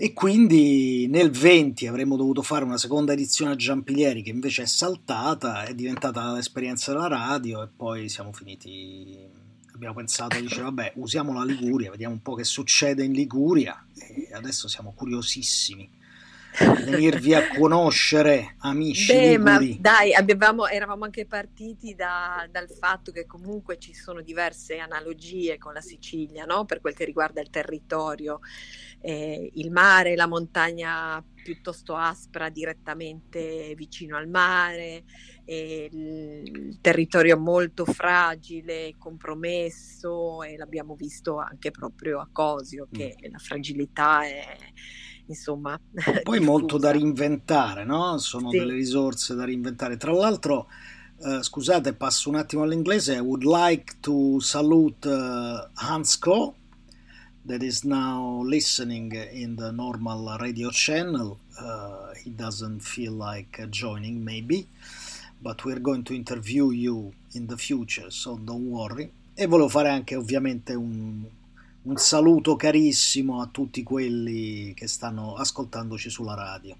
[0.00, 4.66] E quindi nel 20 avremmo dovuto fare una seconda edizione a Giampilieri che invece è
[4.66, 9.18] saltata, è diventata l'esperienza della radio e poi siamo finiti,
[9.74, 14.32] abbiamo pensato, dice vabbè usiamo la Liguria, vediamo un po' che succede in Liguria e
[14.32, 15.97] adesso siamo curiosissimi
[16.84, 23.26] venirvi a conoscere, amici Beh, ma dai, avevamo, eravamo anche partiti da, dal fatto che
[23.26, 26.64] comunque ci sono diverse analogie con la Sicilia, no?
[26.64, 28.40] per quel che riguarda il territorio,
[29.00, 35.04] eh, il mare, la montagna piuttosto aspra direttamente vicino al mare,
[35.46, 43.30] il territorio molto fragile, compromesso e l'abbiamo visto anche proprio a Cosio che mm.
[43.30, 44.56] la fragilità è
[45.28, 45.78] insomma.
[46.22, 48.18] Poi molto da reinventare, no?
[48.18, 48.58] Sono sì.
[48.58, 49.96] delle risorse da reinventare.
[49.96, 50.66] Tra l'altro,
[51.18, 53.14] uh, scusate, passo un attimo all'inglese.
[53.14, 56.54] I would like to salute uh, Hans Ko,
[57.48, 61.38] that is now listening in the normal radio channel.
[61.58, 64.66] Uh, he doesn't feel like joining, maybe,
[65.40, 69.10] but we're going to interview you in the future, so don't worry.
[69.34, 71.24] E volevo fare anche ovviamente un,
[71.88, 76.76] un saluto carissimo a tutti quelli che stanno ascoltandoci sulla radio.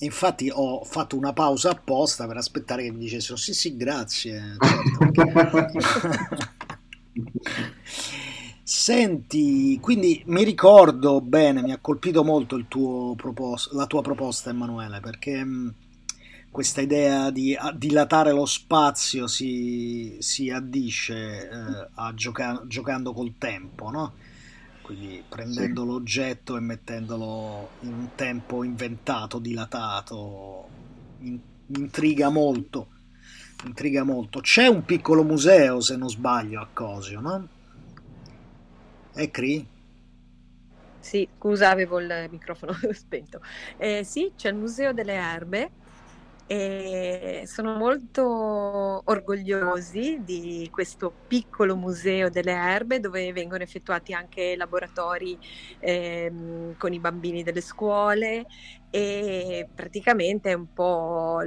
[0.00, 4.56] Infatti ho fatto una pausa apposta per aspettare che mi dicessero sì sì grazie.
[4.60, 5.66] Certo,
[8.62, 12.62] Senti, quindi mi ricordo bene, mi ha colpito molto
[13.16, 15.42] propos- la tua proposta Emanuele perché
[16.56, 23.90] questa idea di dilatare lo spazio si, si addisce eh, a gioca- giocando col tempo,
[23.90, 24.14] no?
[24.80, 25.86] Quindi prendendo sì.
[25.86, 30.66] l'oggetto e mettendolo in un tempo inventato, dilatato,
[31.18, 31.38] in-
[31.76, 32.88] intriga molto.
[33.66, 34.40] Intriga molto.
[34.40, 37.48] C'è un piccolo museo, se non sbaglio, a Cosio, no?
[39.12, 39.68] È Cri?
[41.00, 43.42] Sì, scusa, avevo il microfono spento.
[43.76, 45.70] Eh, sì, c'è il Museo delle Erbe
[46.48, 55.36] e sono molto orgogliosi di questo piccolo museo delle erbe dove vengono effettuati anche laboratori
[55.80, 58.46] ehm, con i bambini delle scuole
[58.90, 61.40] e praticamente è un po'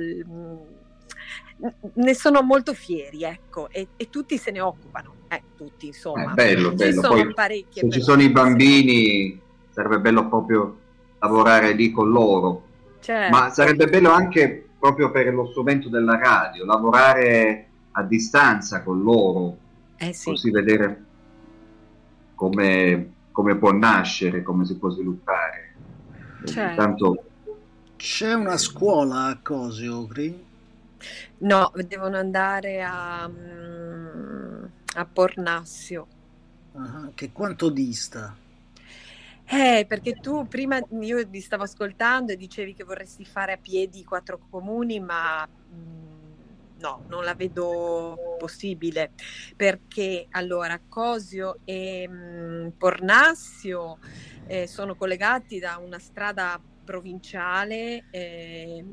[1.93, 6.31] ne sono molto fieri, ecco, e, e, tutti se ne occupano, eh, tutti insomma.
[6.31, 7.01] È bello, bello.
[7.01, 10.77] Poi, se ci sono i bambini sarebbe bello proprio
[11.19, 12.63] lavorare lì con loro,
[13.01, 13.37] certo.
[13.37, 19.57] ma sarebbe bello anche proprio per lo strumento della radio, lavorare a distanza con loro,
[19.97, 20.29] eh sì.
[20.29, 21.03] così vedere
[22.33, 25.73] come, come, può nascere, come si può sviluppare.
[26.45, 26.69] Certo.
[26.69, 27.23] Intanto...
[27.97, 30.45] C'è una scuola a Cosio, Cri?
[31.39, 34.63] No, devono andare a, mm,
[34.95, 36.07] a Pornassio.
[36.71, 37.11] Uh-huh.
[37.13, 38.33] Che quanto dista?
[39.51, 44.03] Eh, perché tu prima io vi stavo ascoltando e dicevi che vorresti fare a piedi
[44.03, 49.13] quattro comuni, ma mh, no, non la vedo possibile.
[49.55, 53.97] Perché allora Cosio e mh, Pornassio
[54.45, 58.85] eh, sono collegati da una strada provinciale eh,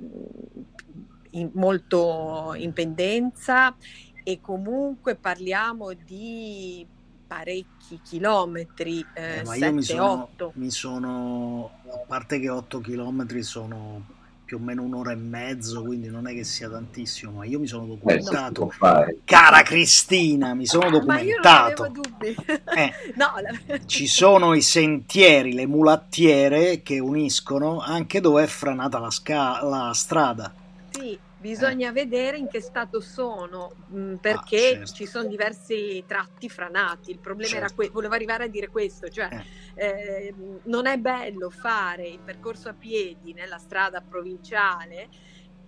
[1.32, 3.76] in, molto in pendenza
[4.24, 6.86] e comunque parliamo di
[7.26, 10.54] parecchi chilometri, eh, Eh, ma io 7, mi sono, 8.
[10.54, 14.06] mi sono, a parte che 8 km sono
[14.44, 17.66] più o meno un'ora e mezzo, quindi non è che sia tantissimo, ma io mi
[17.66, 18.68] sono Eh, documentato.
[18.70, 19.18] fare.
[19.24, 21.88] Cara Cristina, mi sono Ma io non avevo documentato.
[21.88, 22.34] dubbi.
[22.70, 23.50] Eh, No, la-
[23.86, 29.92] ci sono i sentieri, le mulattiere che uniscono anche dove è franata la, sca- la
[29.94, 30.54] strada.
[31.46, 34.92] Bisogna vedere in che stato sono, mh, Ah, perché certo.
[34.94, 37.10] ci sono diversi tratti franati.
[37.12, 37.74] Il problema era Certo.
[37.74, 39.28] questo, volevo arrivare a dire questo, cioè
[39.74, 45.08] eh, non è bello fare il percorso a piedi nella strada provinciale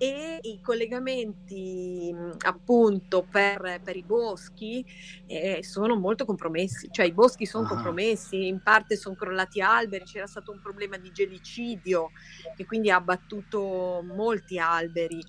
[0.01, 4.85] e i collegamenti mh, appunto per, per i boschi
[5.27, 7.67] eh, sono molto compromessi, cioè i boschi sono Ah.
[7.67, 12.11] compromessi, in parte sono crollati alberi, c'era stato un problema di gelicidio
[12.55, 15.21] che quindi ha abbattuto molti alberi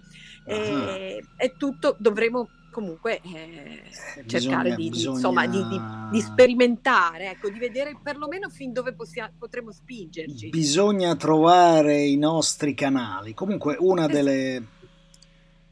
[0.50, 3.82] e, e tutto dovremo comunque eh,
[4.18, 5.82] Eh, cercare bisogna- di, bisogna- insomma, di, di-
[6.12, 10.50] di sperimentare, ecco, di vedere perlomeno fin dove possia- potremo spingerci.
[10.50, 13.34] Bisogna trovare i nostri canali.
[13.34, 14.64] Comunque, una delle,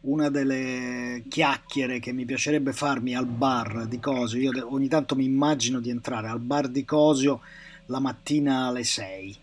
[0.01, 5.25] una delle chiacchiere che mi piacerebbe farmi al bar di Cosio, io ogni tanto mi
[5.25, 7.41] immagino di entrare al bar di Cosio
[7.87, 9.37] la mattina alle 6.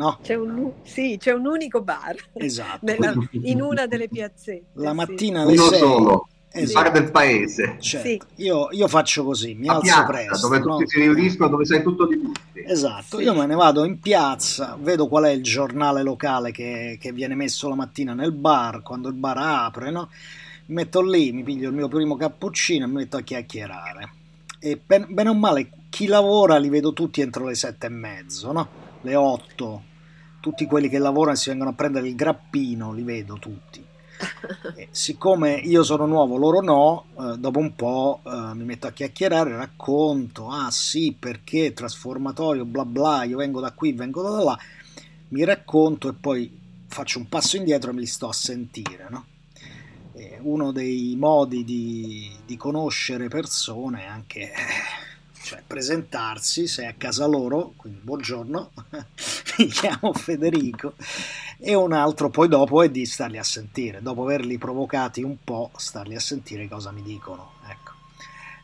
[0.00, 0.18] No?
[0.22, 2.78] C'è un, sì, c'è un unico bar Esatto.
[2.86, 4.62] nella- in una delle piazzette.
[4.74, 4.96] La sì.
[4.96, 5.78] mattina alle Uno 6.
[5.78, 6.82] solo, il Esatto.
[6.82, 7.76] bar del paese.
[7.80, 8.08] Certo.
[8.08, 8.20] Sì.
[8.36, 10.48] Io, io faccio così, mi A alzo piazza, presto.
[10.48, 10.64] dove no?
[10.78, 12.40] tutti si riuniscono, dove sai tutto di tutti.
[12.66, 13.24] Esatto, Sì.
[13.24, 17.34] io me ne vado in piazza, vedo qual è il giornale locale che, che viene
[17.34, 20.08] messo la mattina nel bar, quando il bar apre, no?
[20.66, 24.12] Mi metto lì, mi piglio il mio primo cappuccino e mi metto a chiacchierare.
[24.60, 28.50] E ben- bene o male, chi lavora li vedo tutti entro le sette e mezzo,
[28.52, 28.68] no?
[29.02, 29.82] Le otto.
[30.40, 33.84] Tutti quelli che lavorano si vengono a prendere il grappino, li vedo tutti.
[34.76, 38.92] E siccome io sono nuovo, loro no, eh, dopo un po' eh, mi metto a
[38.92, 44.58] chiacchierare, racconto, ah sì, perché trasformatorio, bla bla, io vengo da qui, vengo da là,
[45.28, 49.26] mi racconto e poi faccio un passo indietro e me li sto a sentire, no?
[50.42, 54.54] Uno dei modi di, di conoscere persone è anche eh,
[55.50, 58.70] cioè, presentarsi, sei a casa loro, quindi buongiorno,
[59.58, 60.94] mi chiamo Federico,
[61.58, 65.72] e un altro poi dopo è di starli a sentire, dopo averli provocati un po',
[65.74, 67.54] starli a sentire cosa mi dicono.
[67.68, 67.94] Ecco,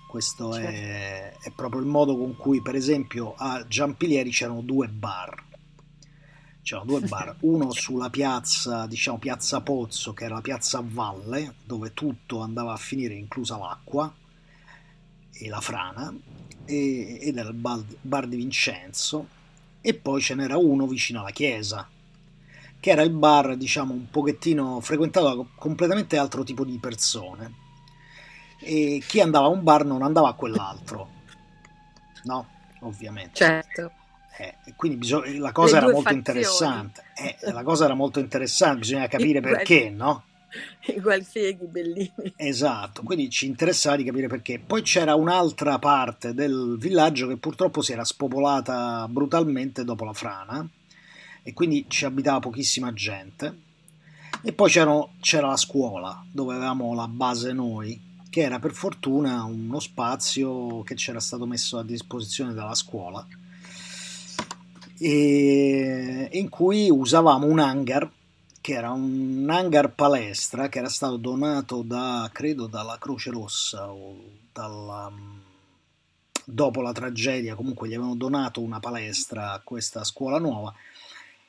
[0.06, 5.42] questo è, è proprio il modo con cui, per esempio, a Giampilieri c'erano due bar.
[6.62, 11.92] C'erano due bar, uno sulla piazza, diciamo piazza Pozzo, che era la piazza valle, dove
[11.94, 14.14] tutto andava a finire, inclusa l'acqua
[15.32, 16.14] e la frana,
[16.66, 19.28] e- ed era il bar, di Vincenzo,
[19.80, 21.88] e poi ce n'era uno vicino alla chiesa,
[22.80, 27.64] che era il bar, diciamo, un pochettino frequentato da completamente altro tipo di persone.
[28.58, 31.10] E chi andava a un bar non andava a quell'altro,
[32.24, 32.46] no?
[32.80, 33.34] Ovviamente.
[33.34, 33.92] Certo.
[34.38, 36.18] Eh, quindi bisog- la cosa Le era molto fazioni.
[36.18, 37.02] interessante.
[37.14, 40.24] Eh, la cosa era molto interessante, bisogna capire perché, no?
[40.94, 42.32] I gualfieghi bellini.
[42.36, 44.58] Esatto, quindi ci interessava di capire perché.
[44.58, 50.68] Poi c'era un'altra parte del villaggio che purtroppo si era spopolata brutalmente dopo la frana
[51.42, 53.64] e quindi ci abitava pochissima gente.
[54.42, 59.80] E poi c'era la scuola dove avevamo la base noi, che era per fortuna uno
[59.80, 63.26] spazio che c'era stato messo a disposizione dalla scuola
[64.98, 68.10] in cui usavamo un hangar
[68.66, 74.16] che era un hangar palestra che era stato donato da credo dalla Croce Rossa o
[74.52, 75.12] dalla
[76.44, 80.74] dopo la tragedia comunque gli avevano donato una palestra a questa scuola nuova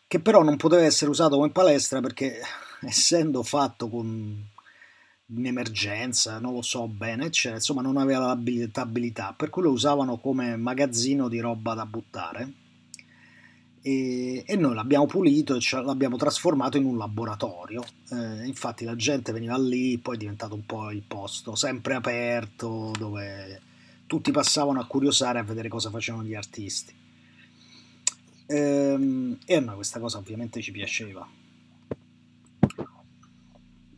[0.05, 2.39] che però non poteva essere usato come palestra perché
[2.85, 4.49] essendo fatto con
[5.29, 10.19] in emergenza, non lo so bene, eccetera, insomma non aveva l'abilitabilità, per cui lo usavano
[10.19, 12.66] come magazzino di roba da buttare
[13.87, 17.83] e, e noi l'abbiamo pulito e ce l'abbiamo trasformato in un laboratorio.
[18.11, 22.91] Eh, infatti la gente veniva lì, poi è diventato un po' il posto sempre aperto
[22.97, 23.61] dove
[24.05, 26.93] tutti passavano a curiosare a vedere cosa facevano gli artisti.
[28.47, 31.25] Ehm, e a noi questa cosa ovviamente ci piaceva.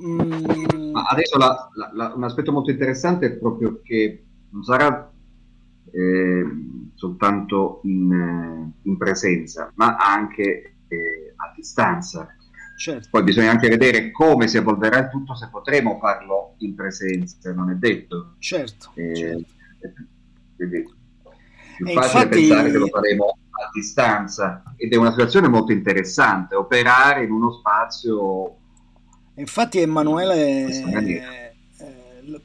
[0.02, 5.12] Mm, adesso la- la- la- un aspetto molto interessante è proprio che non sarà,
[5.92, 6.44] eh,
[6.96, 12.28] soltanto in, in presenza, ma anche eh, a distanza.
[12.78, 13.08] Certo.
[13.12, 17.72] Poi bisogna anche vedere come si evolverà il tutto, se potremo farlo in presenza, non
[17.72, 18.36] è detto.
[18.40, 18.92] Certo.
[18.96, 19.54] Eh, certo.
[20.56, 20.84] Quindi,
[21.76, 22.48] più e facile infatti...
[22.48, 27.52] pensare che lo faremo a distanza ed è una situazione molto interessante, operare in uno
[27.52, 28.58] spazio.
[29.36, 31.49] Infatti Emanuele, eh,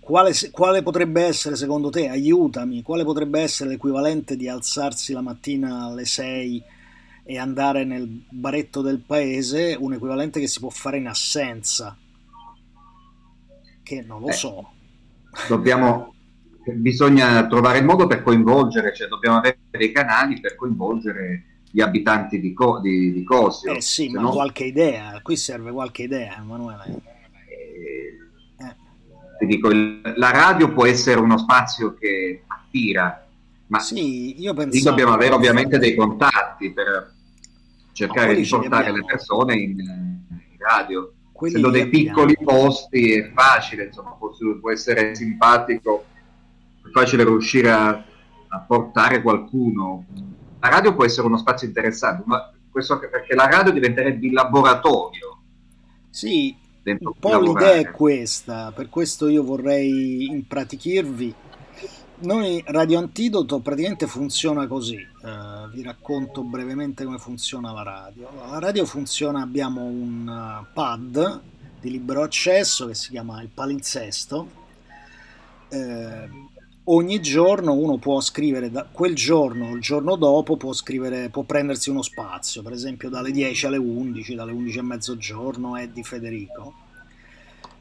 [0.01, 5.85] quale, quale potrebbe essere secondo te, aiutami, quale potrebbe essere l'equivalente di alzarsi la mattina
[5.85, 6.63] alle 6
[7.25, 11.97] e andare nel baretto del paese, un equivalente che si può fare in assenza,
[13.83, 14.71] che non lo eh, so.
[15.49, 16.15] Dobbiamo,
[16.75, 22.39] bisogna trovare il modo per coinvolgere, cioè dobbiamo avere dei canali per coinvolgere gli abitanti
[22.39, 23.73] di, Co- di, di Cosio.
[23.73, 24.31] Eh sì, ma no...
[24.31, 27.13] qualche idea, qui serve qualche idea, Emanuele.
[29.39, 33.27] Ti dico, la radio può essere uno spazio che attira,
[33.67, 34.91] ma sì, io pensavo...
[34.91, 37.13] dobbiamo avere ovviamente dei contatti per
[37.93, 41.13] cercare di portare le persone in, in radio.
[41.33, 44.31] Quelli Essendo dei piccoli posti è facile, insomma, può,
[44.61, 46.05] può essere simpatico,
[46.85, 47.89] è facile riuscire a,
[48.49, 50.07] a, portare qualcuno.
[50.61, 55.39] La radio può essere uno spazio interessante, ma questo perché la radio diventerebbe il laboratorio.
[56.11, 61.35] Sì, un po' l'idea è questa, per questo io vorrei impratichirvi
[62.17, 68.31] noi Radio Antidoto praticamente funziona così, uh, vi racconto brevemente come funziona la radio.
[68.51, 71.41] La radio funziona, abbiamo un uh, pad
[71.81, 74.63] di libero accesso che si chiama il palinsesto.
[75.69, 76.53] Uh,
[76.85, 81.43] ogni giorno uno può scrivere, da quel giorno o il giorno dopo può, scrivere, può
[81.43, 86.03] prendersi uno spazio, per esempio dalle 10 alle 11, dalle 11 a mezzogiorno è di
[86.03, 86.83] Federico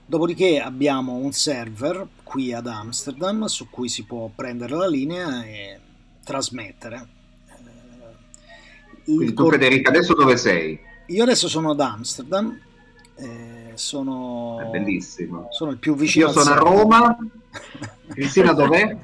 [0.05, 5.79] Dopodiché abbiamo un server qui ad Amsterdam su cui si può prendere la linea e
[6.23, 7.07] trasmettere.
[7.47, 10.77] Eh, Quindi tu Federica adesso dove sei?
[11.07, 12.59] Io adesso sono ad Amsterdam,
[13.15, 14.59] eh, sono...
[14.59, 15.47] È bellissimo.
[15.51, 17.17] Sono il più vicino Io sono a Roma.
[18.07, 18.95] Cristina dov'è?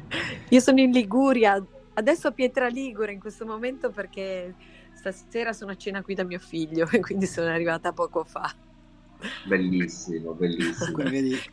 [0.50, 4.54] Io sono in Liguria, adesso a Pietra Ligure in questo momento perché
[4.94, 8.54] stasera sono a cena qui da mio figlio e quindi sono arrivata poco fa.
[9.46, 10.98] Bellissimo, bellissimo.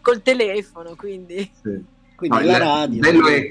[0.00, 1.50] Col telefono, quindi.
[1.62, 1.84] Sì.
[2.14, 2.94] quindi no, la radio.
[2.94, 3.48] Il bello, è,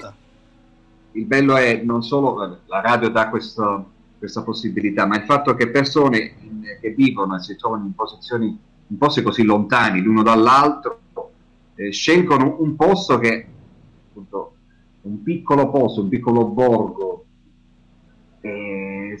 [1.12, 5.68] il bello, è, non solo la radio dà questo, questa possibilità, ma il fatto che
[5.68, 11.00] persone in, che vivono e si trovano in posizioni in posti così lontani l'uno dall'altro
[11.76, 13.46] eh, scelgono un posto che
[14.08, 14.54] appunto
[15.02, 17.24] un piccolo posto, un piccolo borgo
[18.40, 19.16] e,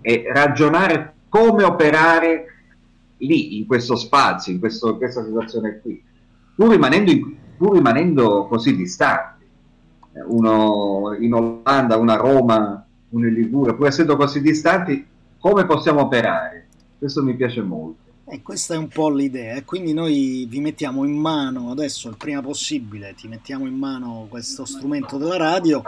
[0.00, 2.46] e ragionare come operare
[3.18, 6.02] lì, in questo spazio, in, questo, in questa situazione qui,
[6.54, 9.44] pur rimanendo, in, pur rimanendo così distanti.
[10.12, 15.06] Eh, uno in Olanda, una a Roma, uno in Liguria, pur essendo così distanti,
[15.38, 16.66] come possiamo operare?
[16.98, 18.10] Questo mi piace molto.
[18.24, 22.16] E eh, questa è un po' l'idea, quindi noi vi mettiamo in mano adesso il
[22.16, 25.82] prima possibile, ti mettiamo in mano questo strumento della radio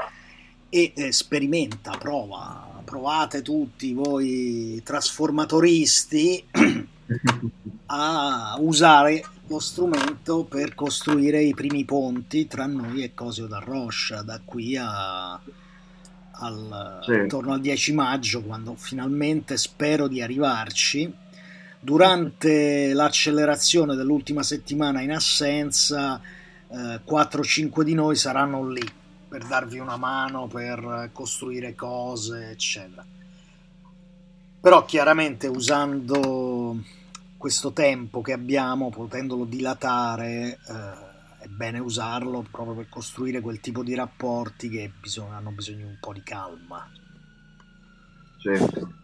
[0.68, 6.44] e eh, sperimenta, prova, provate tutti voi trasformatoristi
[7.86, 14.22] a usare lo strumento per costruire i primi ponti tra noi e Cosio da Rocha
[14.22, 15.40] da qui a,
[16.30, 17.12] al, sì.
[17.12, 21.22] intorno al 10 maggio quando finalmente spero di arrivarci
[21.84, 26.18] durante l'accelerazione dell'ultima settimana in assenza
[26.68, 28.82] eh, 4-5 di noi saranno lì
[29.28, 33.04] per darvi una mano per costruire cose eccetera
[34.64, 36.78] però chiaramente usando
[37.36, 43.82] questo tempo che abbiamo, potendolo dilatare, eh, è bene usarlo proprio per costruire quel tipo
[43.82, 46.90] di rapporti che bisogna, hanno bisogno di un po' di calma.
[48.38, 49.03] Certo.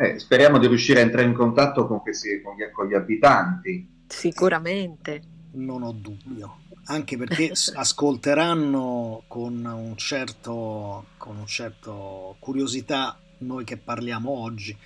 [0.00, 4.04] Eh, speriamo di riuscire a entrare in contatto con, questi, con, gli, con gli abitanti.
[4.06, 5.20] Sicuramente.
[5.52, 13.76] Non ho dubbio anche perché ascolteranno con un certo, con un certo curiosità noi che
[13.76, 14.76] parliamo oggi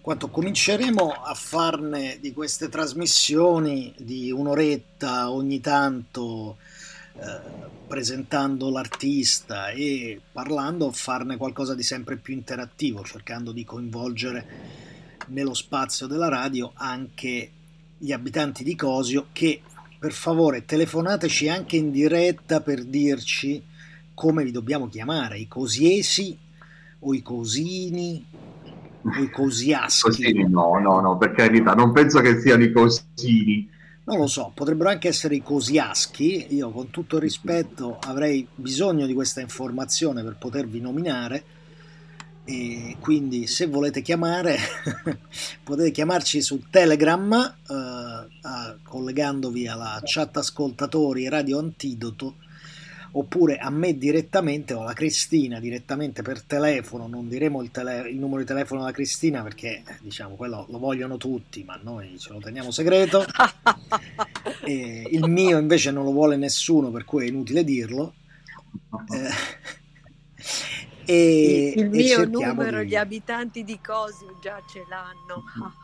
[0.00, 6.67] quando cominceremo a farne di queste trasmissioni di un'oretta ogni tanto eh,
[7.86, 14.46] presentando l'artista e parlando, farne qualcosa di sempre più interattivo, cercando di coinvolgere
[15.28, 17.50] nello spazio della radio anche
[17.98, 19.60] gli abitanti di Cosio che
[19.98, 23.62] per favore telefonateci anche in diretta per dirci
[24.14, 26.36] come vi dobbiamo chiamare, i cosiesi
[27.00, 28.24] o i cosini
[29.20, 30.02] i cosiaschi.
[30.02, 33.68] Cosini, no, no, no, per carità, non penso che siano i cosini.
[34.08, 36.54] Non lo so, potrebbero anche essere i cosiaschi.
[36.54, 41.44] Io, con tutto il rispetto, avrei bisogno di questa informazione per potervi nominare.
[42.42, 44.56] E quindi, se volete chiamare,
[45.62, 52.36] potete chiamarci su Telegram, eh, collegandovi alla chat ascoltatori Radio Antidoto
[53.12, 58.16] oppure a me direttamente o alla Cristina direttamente per telefono, non diremo il, tele- il
[58.18, 62.32] numero di telefono della Cristina perché eh, diciamo quello lo vogliono tutti, ma noi ce
[62.32, 63.24] lo teniamo segreto.
[64.66, 68.14] il mio invece non lo vuole nessuno, per cui è inutile dirlo.
[69.12, 69.30] Eh,
[71.10, 72.88] e, il mio numero, di...
[72.88, 75.42] gli abitanti di Cosio già ce l'hanno.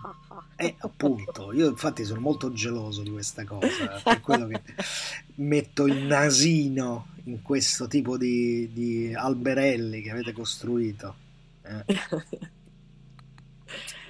[0.57, 4.61] eh, appunto, io infatti sono molto geloso di questa cosa, per quello che
[5.37, 11.15] metto il nasino in questo tipo di, di alberelli che avete costruito.
[11.63, 11.85] Eh.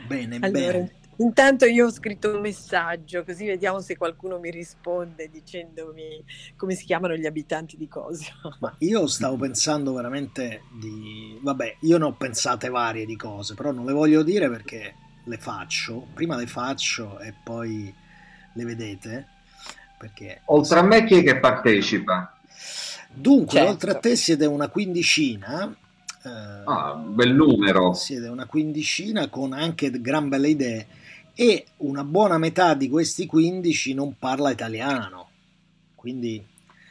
[0.08, 0.94] Bene, allora, bene.
[1.18, 6.24] Intanto io ho scritto un messaggio, così vediamo se qualcuno mi risponde dicendomi
[6.56, 8.34] come si chiamano gli abitanti di Cosio.
[8.60, 11.38] Ma io stavo pensando veramente di...
[11.40, 14.94] Vabbè, io ne ho pensate varie di cose, però non le voglio dire perché
[15.24, 16.06] le faccio.
[16.14, 17.94] Prima le faccio e poi
[18.52, 19.28] le vedete.
[19.98, 20.42] Perché...
[20.46, 22.36] Oltre a me chi è che partecipa?
[23.12, 23.70] Dunque, certo.
[23.70, 25.74] oltre a te siete una quindicina.
[26.24, 27.92] Eh, ah, bel numero.
[27.92, 30.86] Siete una quindicina con anche gran belle idee
[31.34, 35.28] e una buona metà di questi 15 non parla italiano,
[35.94, 36.42] quindi,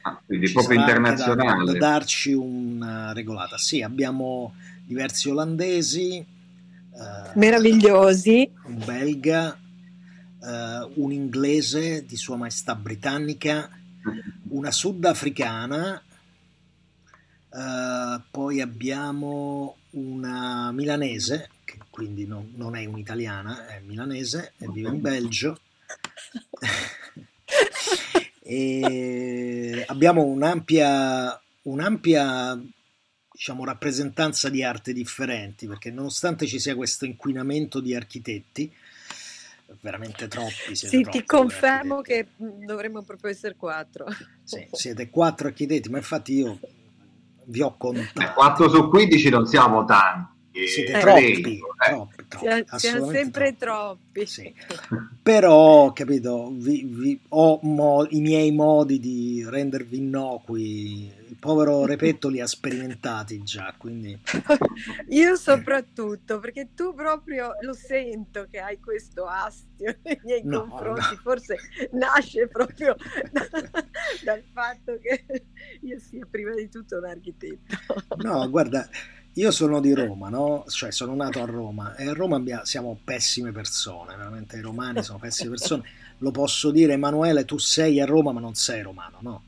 [0.03, 1.65] ah, quindi proprio internazionale.
[1.65, 3.57] Da, da, darci una regolata.
[3.57, 4.53] Sì, abbiamo
[4.85, 9.57] diversi olandesi, eh, meravigliosi, un belga,
[10.43, 13.67] eh, un inglese di Sua Maestà Britannica,
[14.49, 15.99] una sudafricana,
[17.55, 24.89] eh, poi abbiamo una milanese che quindi non, non è un'italiana, è milanese e vive
[24.89, 25.59] in Belgio.
[28.41, 32.59] e abbiamo un'ampia, un'ampia
[33.31, 38.73] diciamo, rappresentanza di arte differenti, perché nonostante ci sia questo inquinamento di architetti,
[39.81, 40.75] veramente troppi.
[40.75, 44.07] Sì, troppi ti confermo che dovremmo proprio essere quattro.
[44.43, 46.59] Sì, siete quattro architetti, ma infatti io
[47.45, 48.33] vi ho contato.
[48.33, 50.31] 4 su 15 non siamo tanti.
[50.67, 54.25] Siete eh, troppi, troppi, troppi, siamo sempre troppi.
[54.27, 54.53] Sì.
[55.23, 61.11] Però, capito, vi, vi, ho mo, i miei modi di rendervi innocui.
[61.43, 64.17] Povero Repetto li ha sperimentati già, quindi...
[65.09, 71.15] Io soprattutto, perché tu proprio lo sento che hai questo astio nei miei no, confronti,
[71.15, 71.19] no.
[71.21, 71.57] forse
[71.91, 72.95] nasce proprio
[74.23, 75.43] dal fatto che
[75.81, 77.75] io sia prima di tutto un architetto.
[78.19, 78.87] No, guarda
[79.33, 80.63] io sono di Roma, no?
[80.65, 85.03] Cioè sono nato a Roma e a Roma abbiamo, siamo pessime persone, veramente i romani
[85.03, 85.83] sono pessime persone.
[86.19, 89.43] Lo posso dire, Emanuele, tu sei a Roma ma non sei romano, no?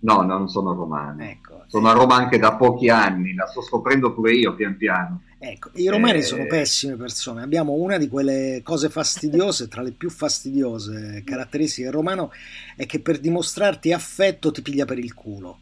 [0.00, 1.22] No, non sono romano.
[1.22, 1.90] Ecco, sono eh.
[1.90, 5.22] a Roma anche da pochi anni, la sto scoprendo pure io pian piano.
[5.38, 6.22] Ecco, i romani eh...
[6.22, 7.42] sono pessime persone.
[7.42, 12.30] Abbiamo una di quelle cose fastidiose, tra le più fastidiose caratteristiche del romano,
[12.76, 15.58] è che per dimostrarti affetto ti piglia per il culo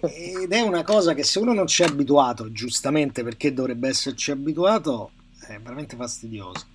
[0.00, 4.30] ed è una cosa che se uno non ci è abituato, giustamente perché dovrebbe esserci
[4.30, 5.10] abituato,
[5.46, 6.66] è veramente fastidioso.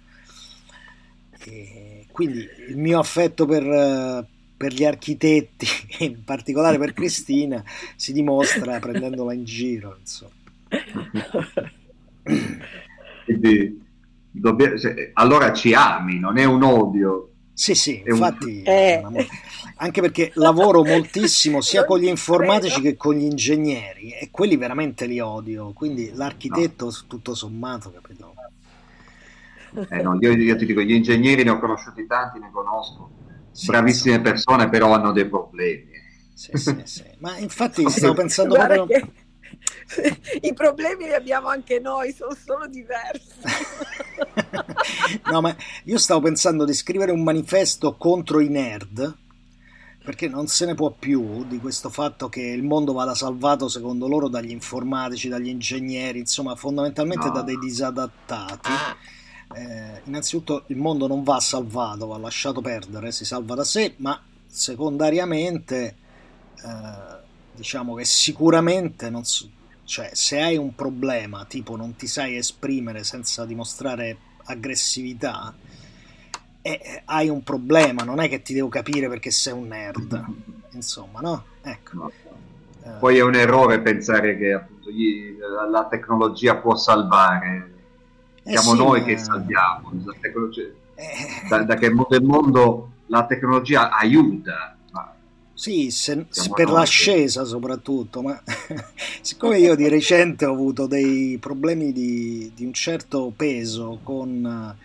[1.39, 4.25] E quindi il mio affetto per,
[4.55, 5.65] per gli architetti,
[5.97, 7.63] e in particolare per Cristina,
[7.95, 9.97] si dimostra prendendola in giro.
[13.25, 13.81] Quindi,
[14.31, 17.29] dobbia, se, allora ci ami, non è un odio.
[17.53, 18.71] Sì, sì, infatti, un...
[18.71, 19.27] eh
[19.77, 25.05] anche perché lavoro moltissimo sia con gli informatici che con gli ingegneri e quelli veramente
[25.05, 26.91] li odio, quindi l'architetto no.
[27.07, 28.33] tutto sommato, capito?
[29.89, 33.09] Eh no, io, io, ti dico, gli ingegneri ne ho conosciuti tanti, ne conosco,
[33.55, 34.21] sì, bravissime sì.
[34.21, 35.91] persone, però hanno dei problemi.
[36.33, 37.03] Sì, sì, sì.
[37.19, 38.85] Ma infatti stavo pensando proprio...
[38.85, 39.11] Che...
[40.41, 43.39] I problemi li abbiamo anche noi, sono solo diversi.
[45.31, 49.17] no, ma io stavo pensando di scrivere un manifesto contro i nerd
[50.03, 54.07] perché non se ne può più di questo fatto che il mondo vada salvato secondo
[54.07, 57.33] loro dagli informatici, dagli ingegneri, insomma fondamentalmente no.
[57.33, 58.69] da dei disadattati.
[59.53, 64.19] Eh, innanzitutto il mondo non va salvato, va lasciato perdere, si salva da sé, ma
[64.47, 65.95] secondariamente
[66.55, 67.17] eh,
[67.53, 69.47] diciamo che sicuramente non so,
[69.85, 75.53] cioè, se hai un problema tipo non ti sai esprimere senza dimostrare aggressività,
[76.61, 80.25] eh, hai un problema, non è che ti devo capire perché sei un nerd,
[80.71, 81.45] insomma, no?
[81.61, 82.11] Ecco.
[82.83, 82.89] Eh.
[82.99, 85.37] Poi è un errore pensare che appunto, gli,
[85.69, 87.73] la tecnologia può salvare,
[88.45, 89.05] siamo sì, noi ma...
[89.05, 89.91] che salviamo,
[90.95, 91.47] eh.
[91.49, 94.77] da, da, che il mondo la tecnologia aiuta.
[95.57, 98.37] Sì, se, per l'ascesa soprattutto, ma
[99.21, 104.75] siccome io di recente ho avuto dei problemi di, di un certo peso con,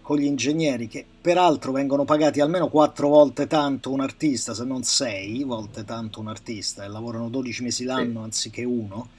[0.00, 4.82] con, gli ingegneri, che peraltro vengono pagati almeno quattro volte tanto un artista, se non
[4.82, 8.24] sei volte tanto un artista, e lavorano 12 mesi l'anno sì.
[8.24, 9.10] anziché uno,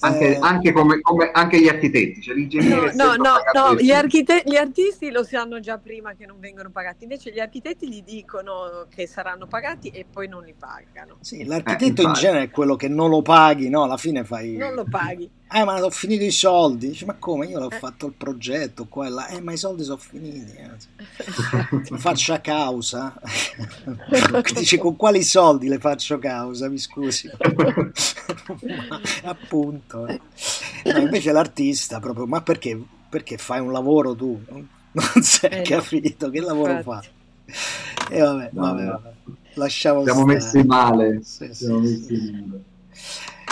[0.00, 2.94] anche, eh, anche, come, come, anche, gli architetti, cioè l'ingegnere.
[2.94, 6.70] No, no, no, no gli, archite- gli, artisti lo sanno già prima che non vengono
[6.70, 11.16] pagati, invece gli architetti gli dicono che saranno pagati e poi non li pagano.
[11.20, 13.84] Sì, l'architetto eh, in genere è quello che non lo paghi, no?
[13.84, 14.56] Alla fine fai.
[14.56, 15.30] Non lo paghi.
[15.48, 16.88] Eh, ma ho finito i soldi.
[16.88, 17.46] Dice, ma come?
[17.46, 17.78] Io l'ho eh.
[17.78, 19.28] fatto il progetto qua e là.
[19.28, 20.52] Eh, ma i soldi sono finiti.
[20.56, 21.96] Eh.
[21.96, 23.14] faccia causa.
[24.54, 26.68] Dice, con quali soldi le faccio causa?
[26.68, 27.30] Mi scusi.
[27.38, 30.06] ma, appunto.
[30.06, 30.20] Eh.
[30.92, 32.80] No, invece l'artista proprio, ma perché?
[33.08, 34.40] Perché fai un lavoro tu?
[34.96, 37.08] Non sei eh, capito che lavoro infatti.
[37.46, 38.08] fa.
[38.10, 39.12] E vabbè, vabbè, vabbè.
[39.54, 40.34] Lasciamo Siamo stare.
[40.34, 41.20] messi male.
[41.22, 42.30] Sì, Siamo sì, messi sì.
[42.32, 42.62] male.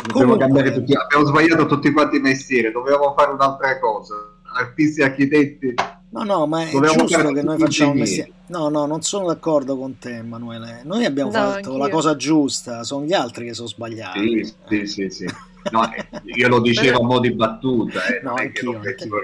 [0.07, 4.15] Dobbiamo cambiare tutti, abbiamo sbagliato tutti quanti i mestieri, dovevamo fare un'altra cosa.
[4.57, 5.75] Artisti e architetti.
[6.11, 8.33] No, no, ma è Dovevamo giusto che noi facciamo un mestiere.
[8.47, 10.83] No, no, non sono d'accordo con te, Emanuele.
[10.85, 11.77] Noi abbiamo no, fatto anch'io.
[11.79, 14.45] la cosa giusta, sono gli altri che sono sbagliati.
[14.45, 15.11] Sì, sì, sì.
[15.11, 15.27] sì.
[15.71, 19.19] No, eh, io lo dicevo a mo' di battuta, eh, no, anch'io, anch'io.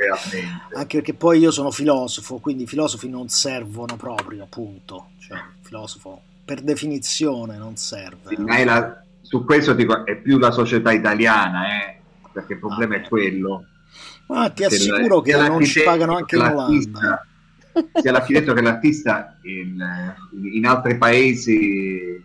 [0.74, 5.08] Anche perché poi io sono filosofo, quindi i filosofi non servono proprio, appunto.
[5.18, 8.34] Cioè, filosofo per definizione non serve.
[8.34, 12.00] Sì, ma la, su questo dico, è più la società italiana, eh,
[12.32, 13.64] perché il problema ah, è quello.
[14.26, 17.24] Ma ti assicuro che non ci pagano anche in Olanda.
[17.94, 19.80] Sia l'architetto che l'artista in,
[20.52, 22.20] in altri paesi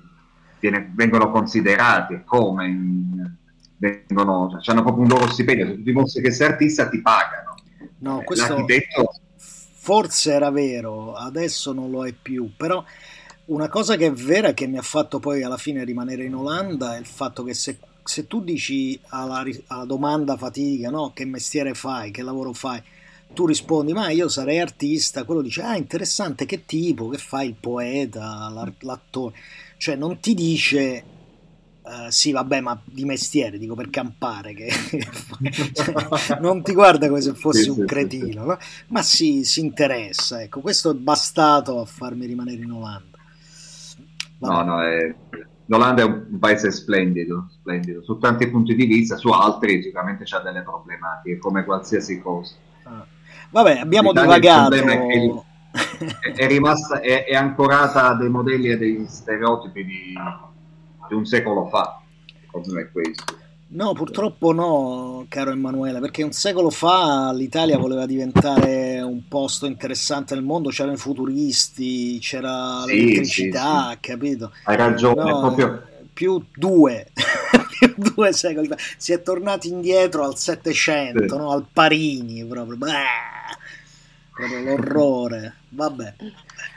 [0.60, 3.36] viene, vengono considerati come in,
[3.78, 5.68] vengono, cioè, hanno proprio un loro stipendio.
[5.68, 7.54] Se tu dimostri che sei artista, ti pagano.
[8.00, 9.14] No, questo L'architetto...
[9.38, 12.84] forse era vero, adesso non lo è più, però
[13.46, 16.36] una cosa che è vera e che mi ha fatto poi alla fine rimanere in
[16.36, 21.12] Olanda è il fatto che se, se tu dici alla, alla domanda fatica, no?
[21.14, 22.82] che mestiere fai, che lavoro fai,
[23.34, 27.56] tu rispondi ma io sarei artista, quello dice ah interessante che tipo, che fai il
[27.60, 29.36] poeta, l'attore,
[29.78, 31.04] cioè non ti dice
[31.84, 34.72] uh, sì vabbè ma di mestiere, dico per campare, che
[35.74, 38.58] cioè, non ti guarda come se fossi sì, un cretino, no?
[38.88, 43.16] ma sì, si interessa, ecco questo è bastato a farmi rimanere in Olanda.
[44.52, 45.16] No, no, è...
[45.66, 50.40] l'Olanda è un paese splendido, splendido, su tanti punti di vista, su altri sicuramente c'ha
[50.40, 52.56] delle problematiche, come qualsiasi cosa.
[52.84, 53.06] Ah.
[53.50, 54.76] Vabbè, abbiamo L'Italia divagato.
[54.76, 60.14] È, è, rimasta, è, è, ancorata a dei modelli e degli stereotipi di,
[61.08, 62.02] di un secolo fa,
[62.52, 63.44] come è questo.
[63.76, 70.34] No, purtroppo no, caro Emanuele, perché un secolo fa l'Italia voleva diventare un posto interessante
[70.34, 74.00] nel mondo, c'erano i futuristi, c'era sì, l'elettricità, sì, sì.
[74.00, 74.54] capito?
[74.64, 75.84] Hai ragione, no, proprio...
[76.14, 77.12] più due,
[77.78, 78.78] più due secoli fa.
[78.96, 81.52] Si è tornati indietro al Settecento, no?
[81.52, 82.78] al Parini, proprio.
[84.32, 85.54] Proprio l'orrore.
[85.68, 86.14] Vabbè.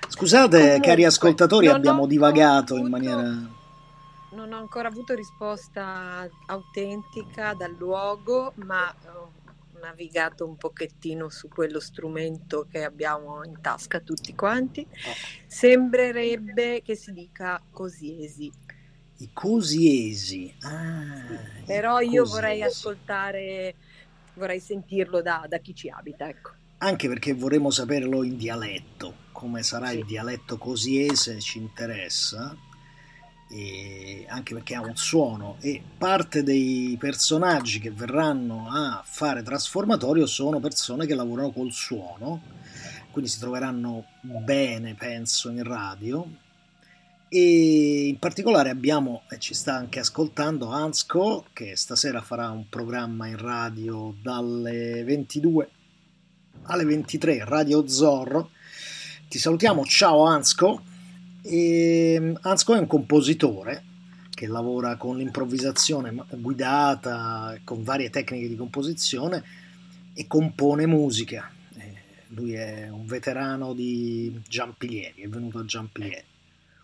[0.08, 3.56] Scusate, Comunque, cari ascoltatori, abbiamo divagato in maniera
[4.38, 9.32] non ho ancora avuto risposta autentica dal luogo, ma ho
[9.80, 14.86] navigato un pochettino su quello strumento che abbiamo in tasca tutti quanti.
[15.44, 18.48] Sembrerebbe che si dica cosiesi.
[19.16, 20.54] I cosiesi.
[20.60, 21.64] Ah.
[21.66, 22.30] Però io cosiesi.
[22.30, 23.74] vorrei ascoltare,
[24.34, 26.52] vorrei sentirlo da, da, chi ci abita, ecco.
[26.78, 29.98] Anche perché vorremmo saperlo in dialetto, come sarà sì.
[29.98, 32.56] il dialetto cosiese ci interessa
[34.28, 40.60] anche perché ha un suono e parte dei personaggi che verranno a fare trasformatorio sono
[40.60, 42.42] persone che lavorano col suono
[43.18, 46.24] quindi si troveranno bene penso in radio.
[47.28, 53.26] E in particolare abbiamo e ci sta anche ascoltando Ansco che stasera farà un programma
[53.26, 55.70] in radio dalle 22
[56.62, 58.50] alle 23 Radio Zorro.
[59.28, 59.84] Ti salutiamo.
[59.84, 60.82] Ciao Ansco
[61.48, 63.84] e ehm, Ansco è un compositore
[64.30, 69.42] che lavora con l'improvvisazione guidata, con varie tecniche di composizione
[70.14, 71.50] e compone musica.
[71.76, 71.94] Eh,
[72.28, 76.26] lui è un veterano di Giampilieri, è venuto a Giampilieri.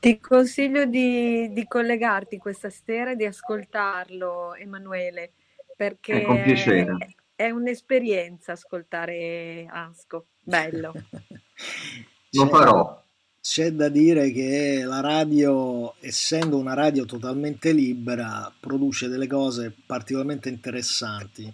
[0.00, 5.32] Ti consiglio di, di collegarti questa sera e di ascoltarlo, Emanuele,
[5.76, 6.94] perché è,
[7.36, 10.26] è un'esperienza ascoltare Ansco.
[10.40, 10.92] Bello.
[12.32, 13.03] Lo farò
[13.44, 20.48] c'è da dire che la radio, essendo una radio totalmente libera, produce delle cose particolarmente
[20.48, 21.52] interessanti.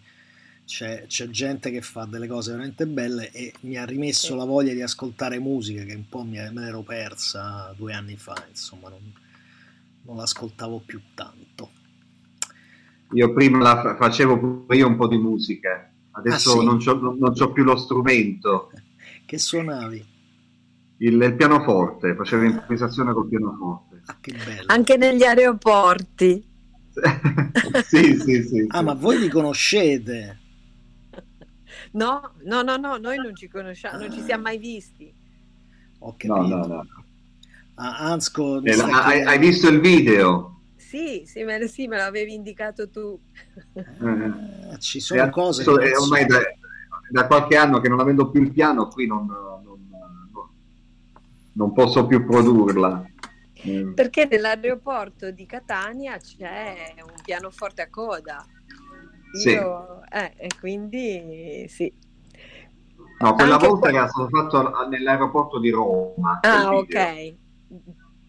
[0.65, 4.37] c'è, c'è, gente che fa delle cose veramente belle e mi ha rimesso sì.
[4.37, 8.41] la voglia di ascoltare musica che un po' mi, me l'ero persa due anni fa,
[8.49, 9.13] insomma, non,
[10.03, 11.71] non l'ascoltavo più tanto.
[13.15, 16.89] Io prima la facevo io un po' di musica, adesso ah, sì?
[17.19, 18.71] non, c'ho più lo strumento.
[19.27, 20.10] che suonavi?
[21.03, 24.03] Il, il pianoforte, facevo improvvisazione col pianoforte.
[24.07, 24.65] Ah, che bello.
[24.67, 26.47] Anche negli aeroporti.
[27.85, 28.65] sì, sì, sì.
[28.69, 28.85] Ah, sì.
[28.85, 30.39] ma voi li conoscete?
[31.93, 35.13] No, no, no, no, noi non ci conosciamo, non ci siamo mai visti.
[36.01, 36.25] Ok.
[36.25, 36.87] No, no, no.
[37.75, 40.61] Ah, Ansco, eh, hai, hai, visto il video?
[40.77, 43.19] Sì, sì me, sì, me l'avevi indicato tu.
[43.73, 45.63] Eh, ci sono e cose.
[45.63, 46.41] È ormai da,
[47.09, 50.49] da, qualche anno che non avendo più il piano, qui non, non, non,
[51.53, 53.05] non posso più produrla.
[53.63, 53.93] Eh.
[53.95, 58.45] Perché nell'aeroporto di Catania c'è un pianoforte a coda
[59.33, 59.51] sì.
[59.51, 61.93] Io, eh, e quindi sì.
[63.19, 63.99] No, quella Anche volta qua...
[63.99, 66.41] era stato fatto nell'aeroporto di Roma.
[66.43, 67.35] Ah, ok.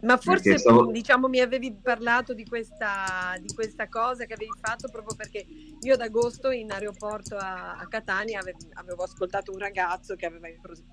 [0.01, 0.91] Ma forse stavo...
[0.91, 5.45] diciamo mi avevi parlato di questa, di questa, cosa che avevi fatto proprio perché
[5.79, 10.47] io ad agosto in aeroporto a, a Catania avevo, avevo, ascoltato un ragazzo che aveva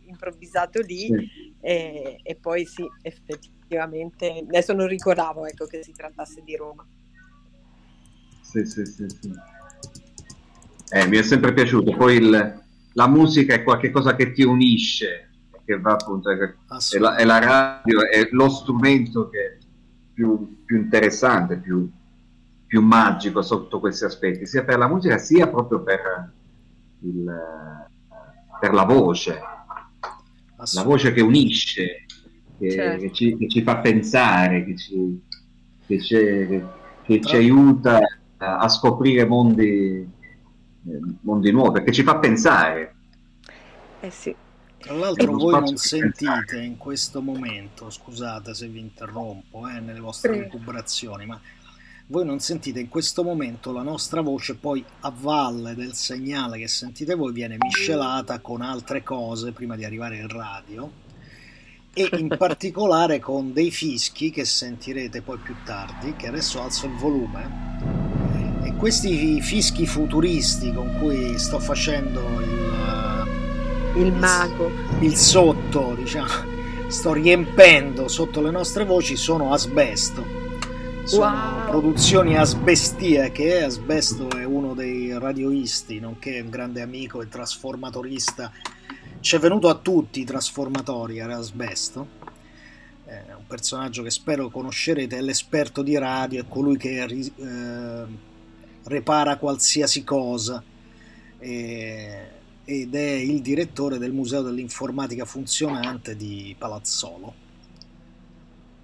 [0.07, 1.55] improvvisato lì sì.
[1.61, 6.87] e, e, poi sì, effettivamente, adesso non ricordavo ecco, che si trattasse di Roma.
[8.43, 9.31] Sì, sì, sì, sì.
[10.91, 11.95] Eh, mi è sempre piaciuto.
[11.97, 15.28] Poi il, la musica è qualcosa che ti unisce,
[15.69, 16.37] che va appunto, è,
[16.99, 19.59] la, è la, radio, è lo strumento che è
[20.15, 21.91] più, più interessante, più,
[22.65, 26.33] più, magico sotto questi aspetti, sia per la musica sia proprio per,
[27.01, 27.31] il,
[28.59, 29.39] per la voce.
[30.57, 32.07] La voce che unisce,
[32.59, 33.03] che, certo.
[33.03, 35.23] che, ci, che ci, fa pensare, che ci,
[35.87, 36.65] che ci,
[37.03, 38.01] che ci aiuta
[38.39, 40.17] a scoprire mondi
[41.21, 42.95] mondi nuovi, perché ci fa pensare.
[44.01, 44.35] Eh sì.
[44.79, 50.49] Tra l'altro voi non sentite in questo momento, scusate se vi interrompo eh, nelle vostre
[50.51, 51.41] vibrazioni, ma
[52.07, 56.69] voi non sentite in questo momento la nostra voce poi a valle del segnale che
[56.69, 60.91] sentite voi viene miscelata con altre cose prima di arrivare in radio
[61.93, 66.95] e in particolare con dei fischi che sentirete poi più tardi, che adesso alzo il
[66.95, 67.97] volume.
[68.79, 72.58] Questi fischi futuristi con cui sto facendo il,
[73.97, 74.71] il mago,
[75.01, 80.47] il, sotto, diciamo, sto riempendo sotto le nostre voci sono asbesto.
[81.05, 81.71] Sono wow.
[81.71, 83.63] produzioni asbestiache.
[83.63, 88.53] Asbesto è uno dei radioisti, nonché un grande amico e trasformatorista.
[89.21, 92.17] Ci è venuto a tutti i trasformatori, era Asbesto.
[93.05, 98.05] È un personaggio che spero conoscerete, è l'esperto di radio, è colui che eh,
[98.85, 100.63] repara qualsiasi cosa
[101.39, 102.38] e,
[102.71, 107.33] ed è il direttore del Museo dell'Informatica Funzionante di Palazzolo.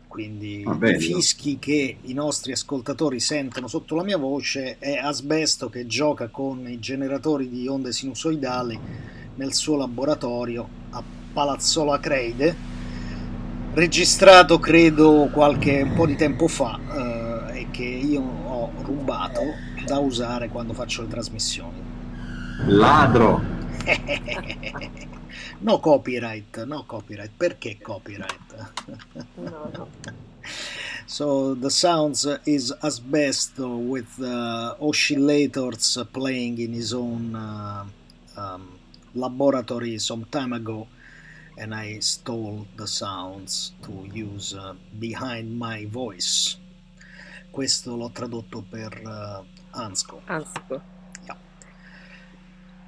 [0.08, 5.68] Quindi ah, i fischi che i nostri ascoltatori sentono sotto la mia voce è Asbesto
[5.68, 8.78] che gioca con i generatori di onde sinusoidali
[9.34, 11.02] nel suo laboratorio a
[11.34, 12.56] Palazzolo Acreide,
[13.74, 16.80] registrato credo qualche un po' di tempo fa
[17.50, 19.42] eh, e che io ho rubato
[19.84, 21.82] da usare quando faccio le trasmissioni.
[22.66, 23.53] Ladro!
[25.60, 27.30] No copyright, no copyright.
[27.36, 28.72] Perché copyright?
[29.36, 29.88] no, no.
[31.06, 37.84] So the sounds is asbesto with uh, oscillators playing in his own uh,
[38.36, 38.78] um,
[39.14, 40.88] laboratory some time ago,
[41.58, 46.56] and I stole the sounds to use uh, behind my voice.
[47.50, 49.44] Questo l'ho tradotto per uh,
[49.78, 50.22] Ansco.
[50.26, 50.93] Ansco.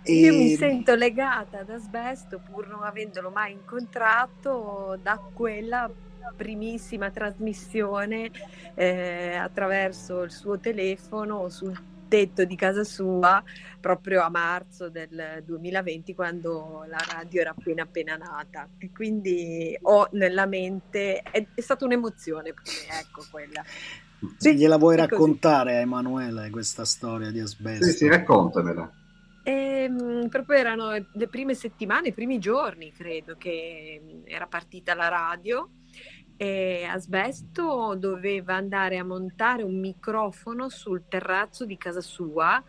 [0.06, 5.90] Io mi sento legata ad Asbesto pur non avendolo mai incontrato da quella
[6.36, 8.30] primissima trasmissione
[8.74, 13.42] eh, attraverso il suo telefono sul tetto di casa sua
[13.80, 20.08] proprio a marzo del 2020 quando la radio era appena appena nata e quindi ho
[20.12, 23.64] nella mente è, è stata un'emozione per me ecco quella
[24.38, 27.84] sì, gliela vuoi raccontare a Emanuele questa storia di asbesto?
[27.84, 28.90] Sì, sì, raccontamela.
[29.46, 35.06] E, ehm, proprio erano le prime settimane, i primi giorni, credo, che era partita la
[35.06, 35.70] radio
[36.36, 42.60] e Asbesto doveva andare a montare un microfono sul terrazzo di casa sua.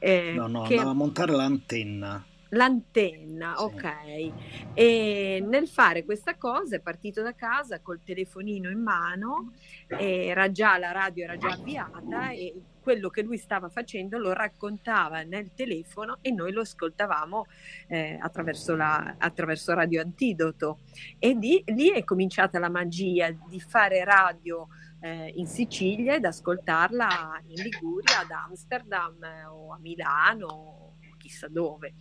[0.00, 0.74] Eh, no, no, che...
[0.74, 2.24] andava a montare l'antenna.
[2.50, 3.62] L'antenna, sì.
[3.62, 4.32] ok.
[4.74, 9.52] E nel fare questa cosa è partito da casa col telefonino in mano,
[9.86, 12.54] era già la radio era già avviata e
[12.86, 17.46] quello che lui stava facendo lo raccontava nel telefono e noi lo ascoltavamo
[17.88, 20.78] eh, attraverso, la, attraverso Radio Antidoto.
[21.18, 24.68] E di, lì è cominciata la magia di fare radio
[25.00, 31.94] eh, in Sicilia ed ascoltarla in Liguria, ad Amsterdam eh, o a Milano chissà dove.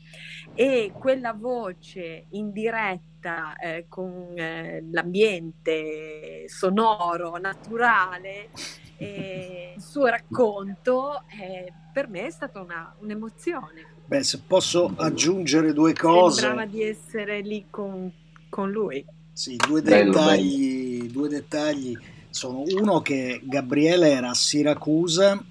[0.53, 8.49] E quella voce in diretta eh, con eh, l'ambiente sonoro, naturale,
[9.75, 13.93] il suo racconto, eh, per me è stata una, un'emozione.
[14.05, 16.41] Beh, se posso aggiungere due cose.
[16.41, 18.11] Sembrava di essere lì con,
[18.49, 19.03] con lui.
[19.33, 21.11] Sì, due dettagli, bello.
[21.11, 21.97] due dettagli
[22.29, 25.43] sono uno che Gabriele era a Siracusa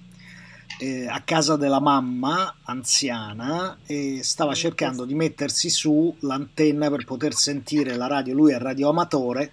[0.77, 7.33] eh, a casa della mamma anziana e stava cercando di mettersi su l'antenna per poter
[7.33, 9.51] sentire la radio, lui è radioamatore,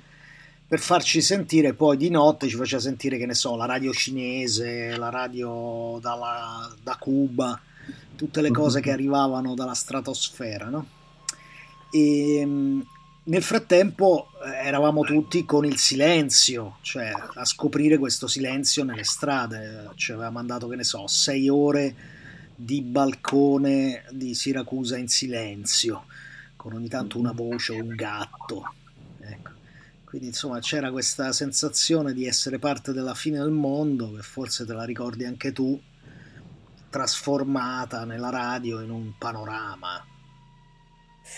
[0.72, 4.96] per farci sentire poi di notte, ci faceva sentire che ne so, la radio cinese,
[4.96, 7.60] la radio dalla, da Cuba,
[8.16, 10.86] tutte le cose che arrivavano dalla stratosfera, no?
[11.90, 12.86] E, ehm,
[13.24, 19.90] nel frattempo eh, eravamo tutti con il silenzio, cioè a scoprire questo silenzio nelle strade.
[19.96, 21.94] Ci aveva mandato, che ne so, sei ore
[22.56, 26.06] di balcone di Siracusa in silenzio,
[26.56, 28.76] con ogni tanto una voce un gatto.
[30.12, 34.74] Quindi insomma c'era questa sensazione di essere parte della fine del mondo, che forse te
[34.74, 35.80] la ricordi anche tu,
[36.90, 40.04] trasformata nella radio in un panorama.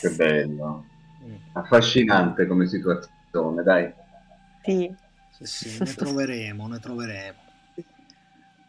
[0.01, 0.87] Che bello
[1.53, 3.93] affascinante come situazione, dai.
[4.65, 4.93] Sì.
[5.31, 7.39] Sì, sì, ne troveremo, ne troveremo.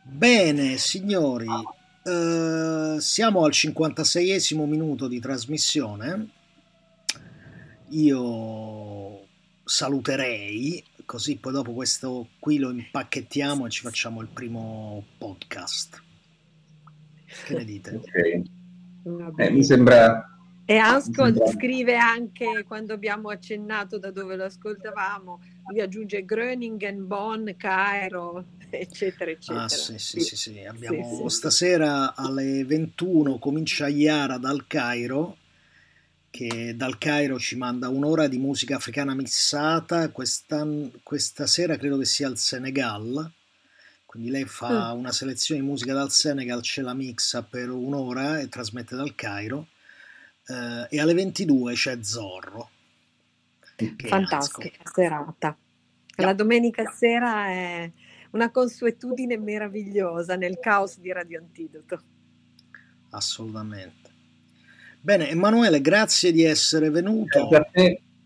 [0.04, 1.50] Bene, signori,
[2.04, 6.30] eh, siamo al 56esimo minuto di trasmissione.
[7.90, 8.95] Io
[9.66, 16.02] saluterei, così poi dopo questo qui lo impacchettiamo e ci facciamo il primo podcast.
[17.46, 17.96] Che ne dite?
[17.96, 18.44] Okay.
[19.38, 20.36] Eh, mi sembra
[20.68, 25.40] e Ascol scrive anche quando abbiamo accennato da dove lo ascoltavamo,
[25.70, 29.66] lui aggiunge Groningen, Bonn, Cairo, eccetera, eccetera.
[29.66, 30.66] Ah, sì, sì, sì, sì.
[30.66, 35.38] Abbiamo sì, stasera alle 21 comincia Iara dal Cairo,
[36.36, 40.68] che dal Cairo ci manda un'ora di musica africana missata, questa,
[41.02, 43.32] questa sera credo che sia il Senegal,
[44.06, 44.98] quindi lei fa mm.
[44.98, 49.68] una selezione di musica dal Senegal, ce la mixa per un'ora e trasmette dal Cairo
[50.48, 52.70] eh, e alle 22 c'è Zorro.
[53.96, 55.58] Fantastica serata.
[56.18, 57.90] La domenica sera è
[58.32, 62.02] una consuetudine meravigliosa nel caos di Radio Antidoto.
[63.12, 64.05] Assolutamente.
[65.06, 67.48] Bene, Emanuele, grazie di essere venuto.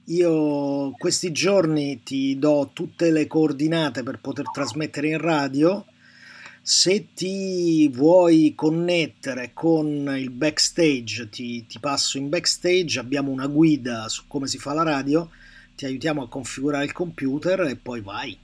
[0.05, 5.83] Io questi giorni ti do tutte le coordinate per poter trasmettere in radio
[6.61, 14.07] se ti vuoi connettere con il backstage, ti, ti, passo in backstage, abbiamo una guida
[14.07, 15.29] su come si fa la radio,
[15.75, 18.37] ti aiutiamo a configurare il computer e poi vai.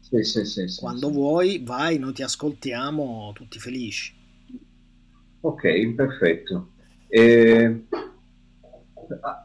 [0.00, 4.12] Sì, sì, sì, Quando vuoi, vai, noi ti ascoltiamo tutti felici.
[5.42, 6.72] Ok, perfetto.
[7.08, 7.84] Eh,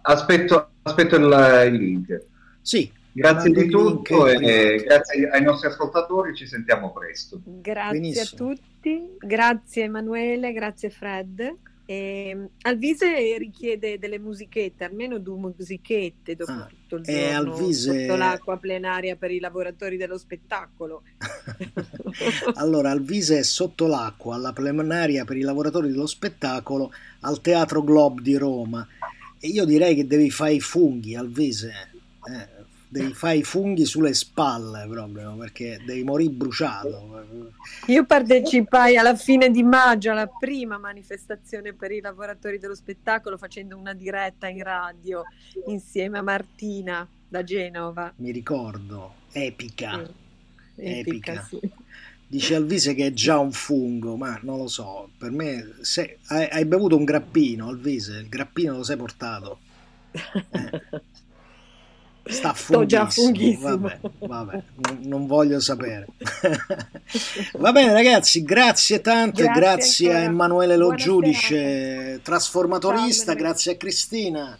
[0.01, 2.25] aspetto, aspetto il, il link.
[2.61, 7.39] Sì, Grazie di tutto e grazie ai nostri ascoltatori, ci sentiamo presto.
[7.43, 8.49] Grazie Benissimo.
[8.49, 11.57] a tutti, grazie Emanuele, grazie Fred.
[11.85, 18.01] E Alvise richiede delle musichette, almeno due musichette dopo ah, tutto il giorno Alvise...
[18.01, 21.03] sotto l'acqua plenaria per i lavoratori dello spettacolo.
[22.55, 28.21] allora, Alvise è sotto l'acqua alla plenaria per i lavoratori dello spettacolo al Teatro Globe
[28.21, 28.87] di Roma
[29.45, 31.89] e io direi che devi fare i funghi, Alvise.
[32.25, 32.52] Eh,
[32.93, 37.25] devi fare i funghi sulle spalle proprio perché devi morire bruciato.
[37.87, 43.77] Io partecipai alla fine di maggio alla prima manifestazione per i lavoratori dello spettacolo facendo
[43.77, 45.23] una diretta in radio
[45.65, 48.13] insieme a Martina da Genova.
[48.17, 50.05] Mi ricordo, epica.
[50.75, 50.81] Sì.
[50.83, 51.31] Epica.
[51.33, 51.47] epica.
[51.49, 51.59] Sì.
[52.27, 55.09] Dice Alvise che è già un fungo, ma non lo so.
[55.17, 59.59] Per me, se, hai, hai bevuto un grappino, Alvise, il grappino lo sei portato.
[60.11, 61.01] Eh.
[62.25, 63.77] Sta Sto già funghissimo.
[63.77, 64.63] Vabbè, vabbè,
[65.01, 66.07] non voglio sapere.
[67.57, 73.77] Va bene, ragazzi, grazie tante, grazie, grazie a Emanuele Lo Giudice, trasformatorista, Ciao, grazie a
[73.77, 74.57] Cristina.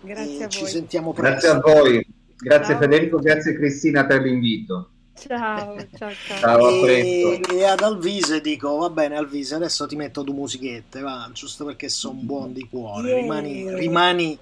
[0.00, 1.48] Grazie a Ci sentiamo presto.
[1.48, 2.06] Grazie a voi.
[2.36, 2.82] Grazie ciao.
[2.82, 4.90] Federico, grazie Cristina per l'invito.
[5.18, 6.38] Ciao, ciao, ciao.
[6.38, 11.28] ciao e, e, ad Alvise dico, va bene Alvise, adesso ti metto due musichette, va,
[11.32, 13.20] giusto perché sono buon di cuore, yeah.
[13.20, 14.38] rimani, rimani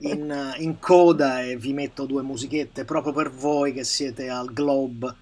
[0.00, 5.14] in, in, coda e vi metto due musichette proprio per voi che siete al Globe.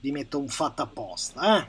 [0.00, 1.58] Vi metto un fatto apposta.
[1.58, 1.66] Eh?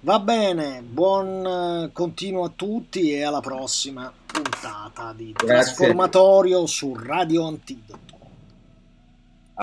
[0.00, 5.46] Va bene, buon continuo a tutti e alla prossima puntata di Grazie.
[5.46, 8.07] Trasformatorio su Radio Antidoto.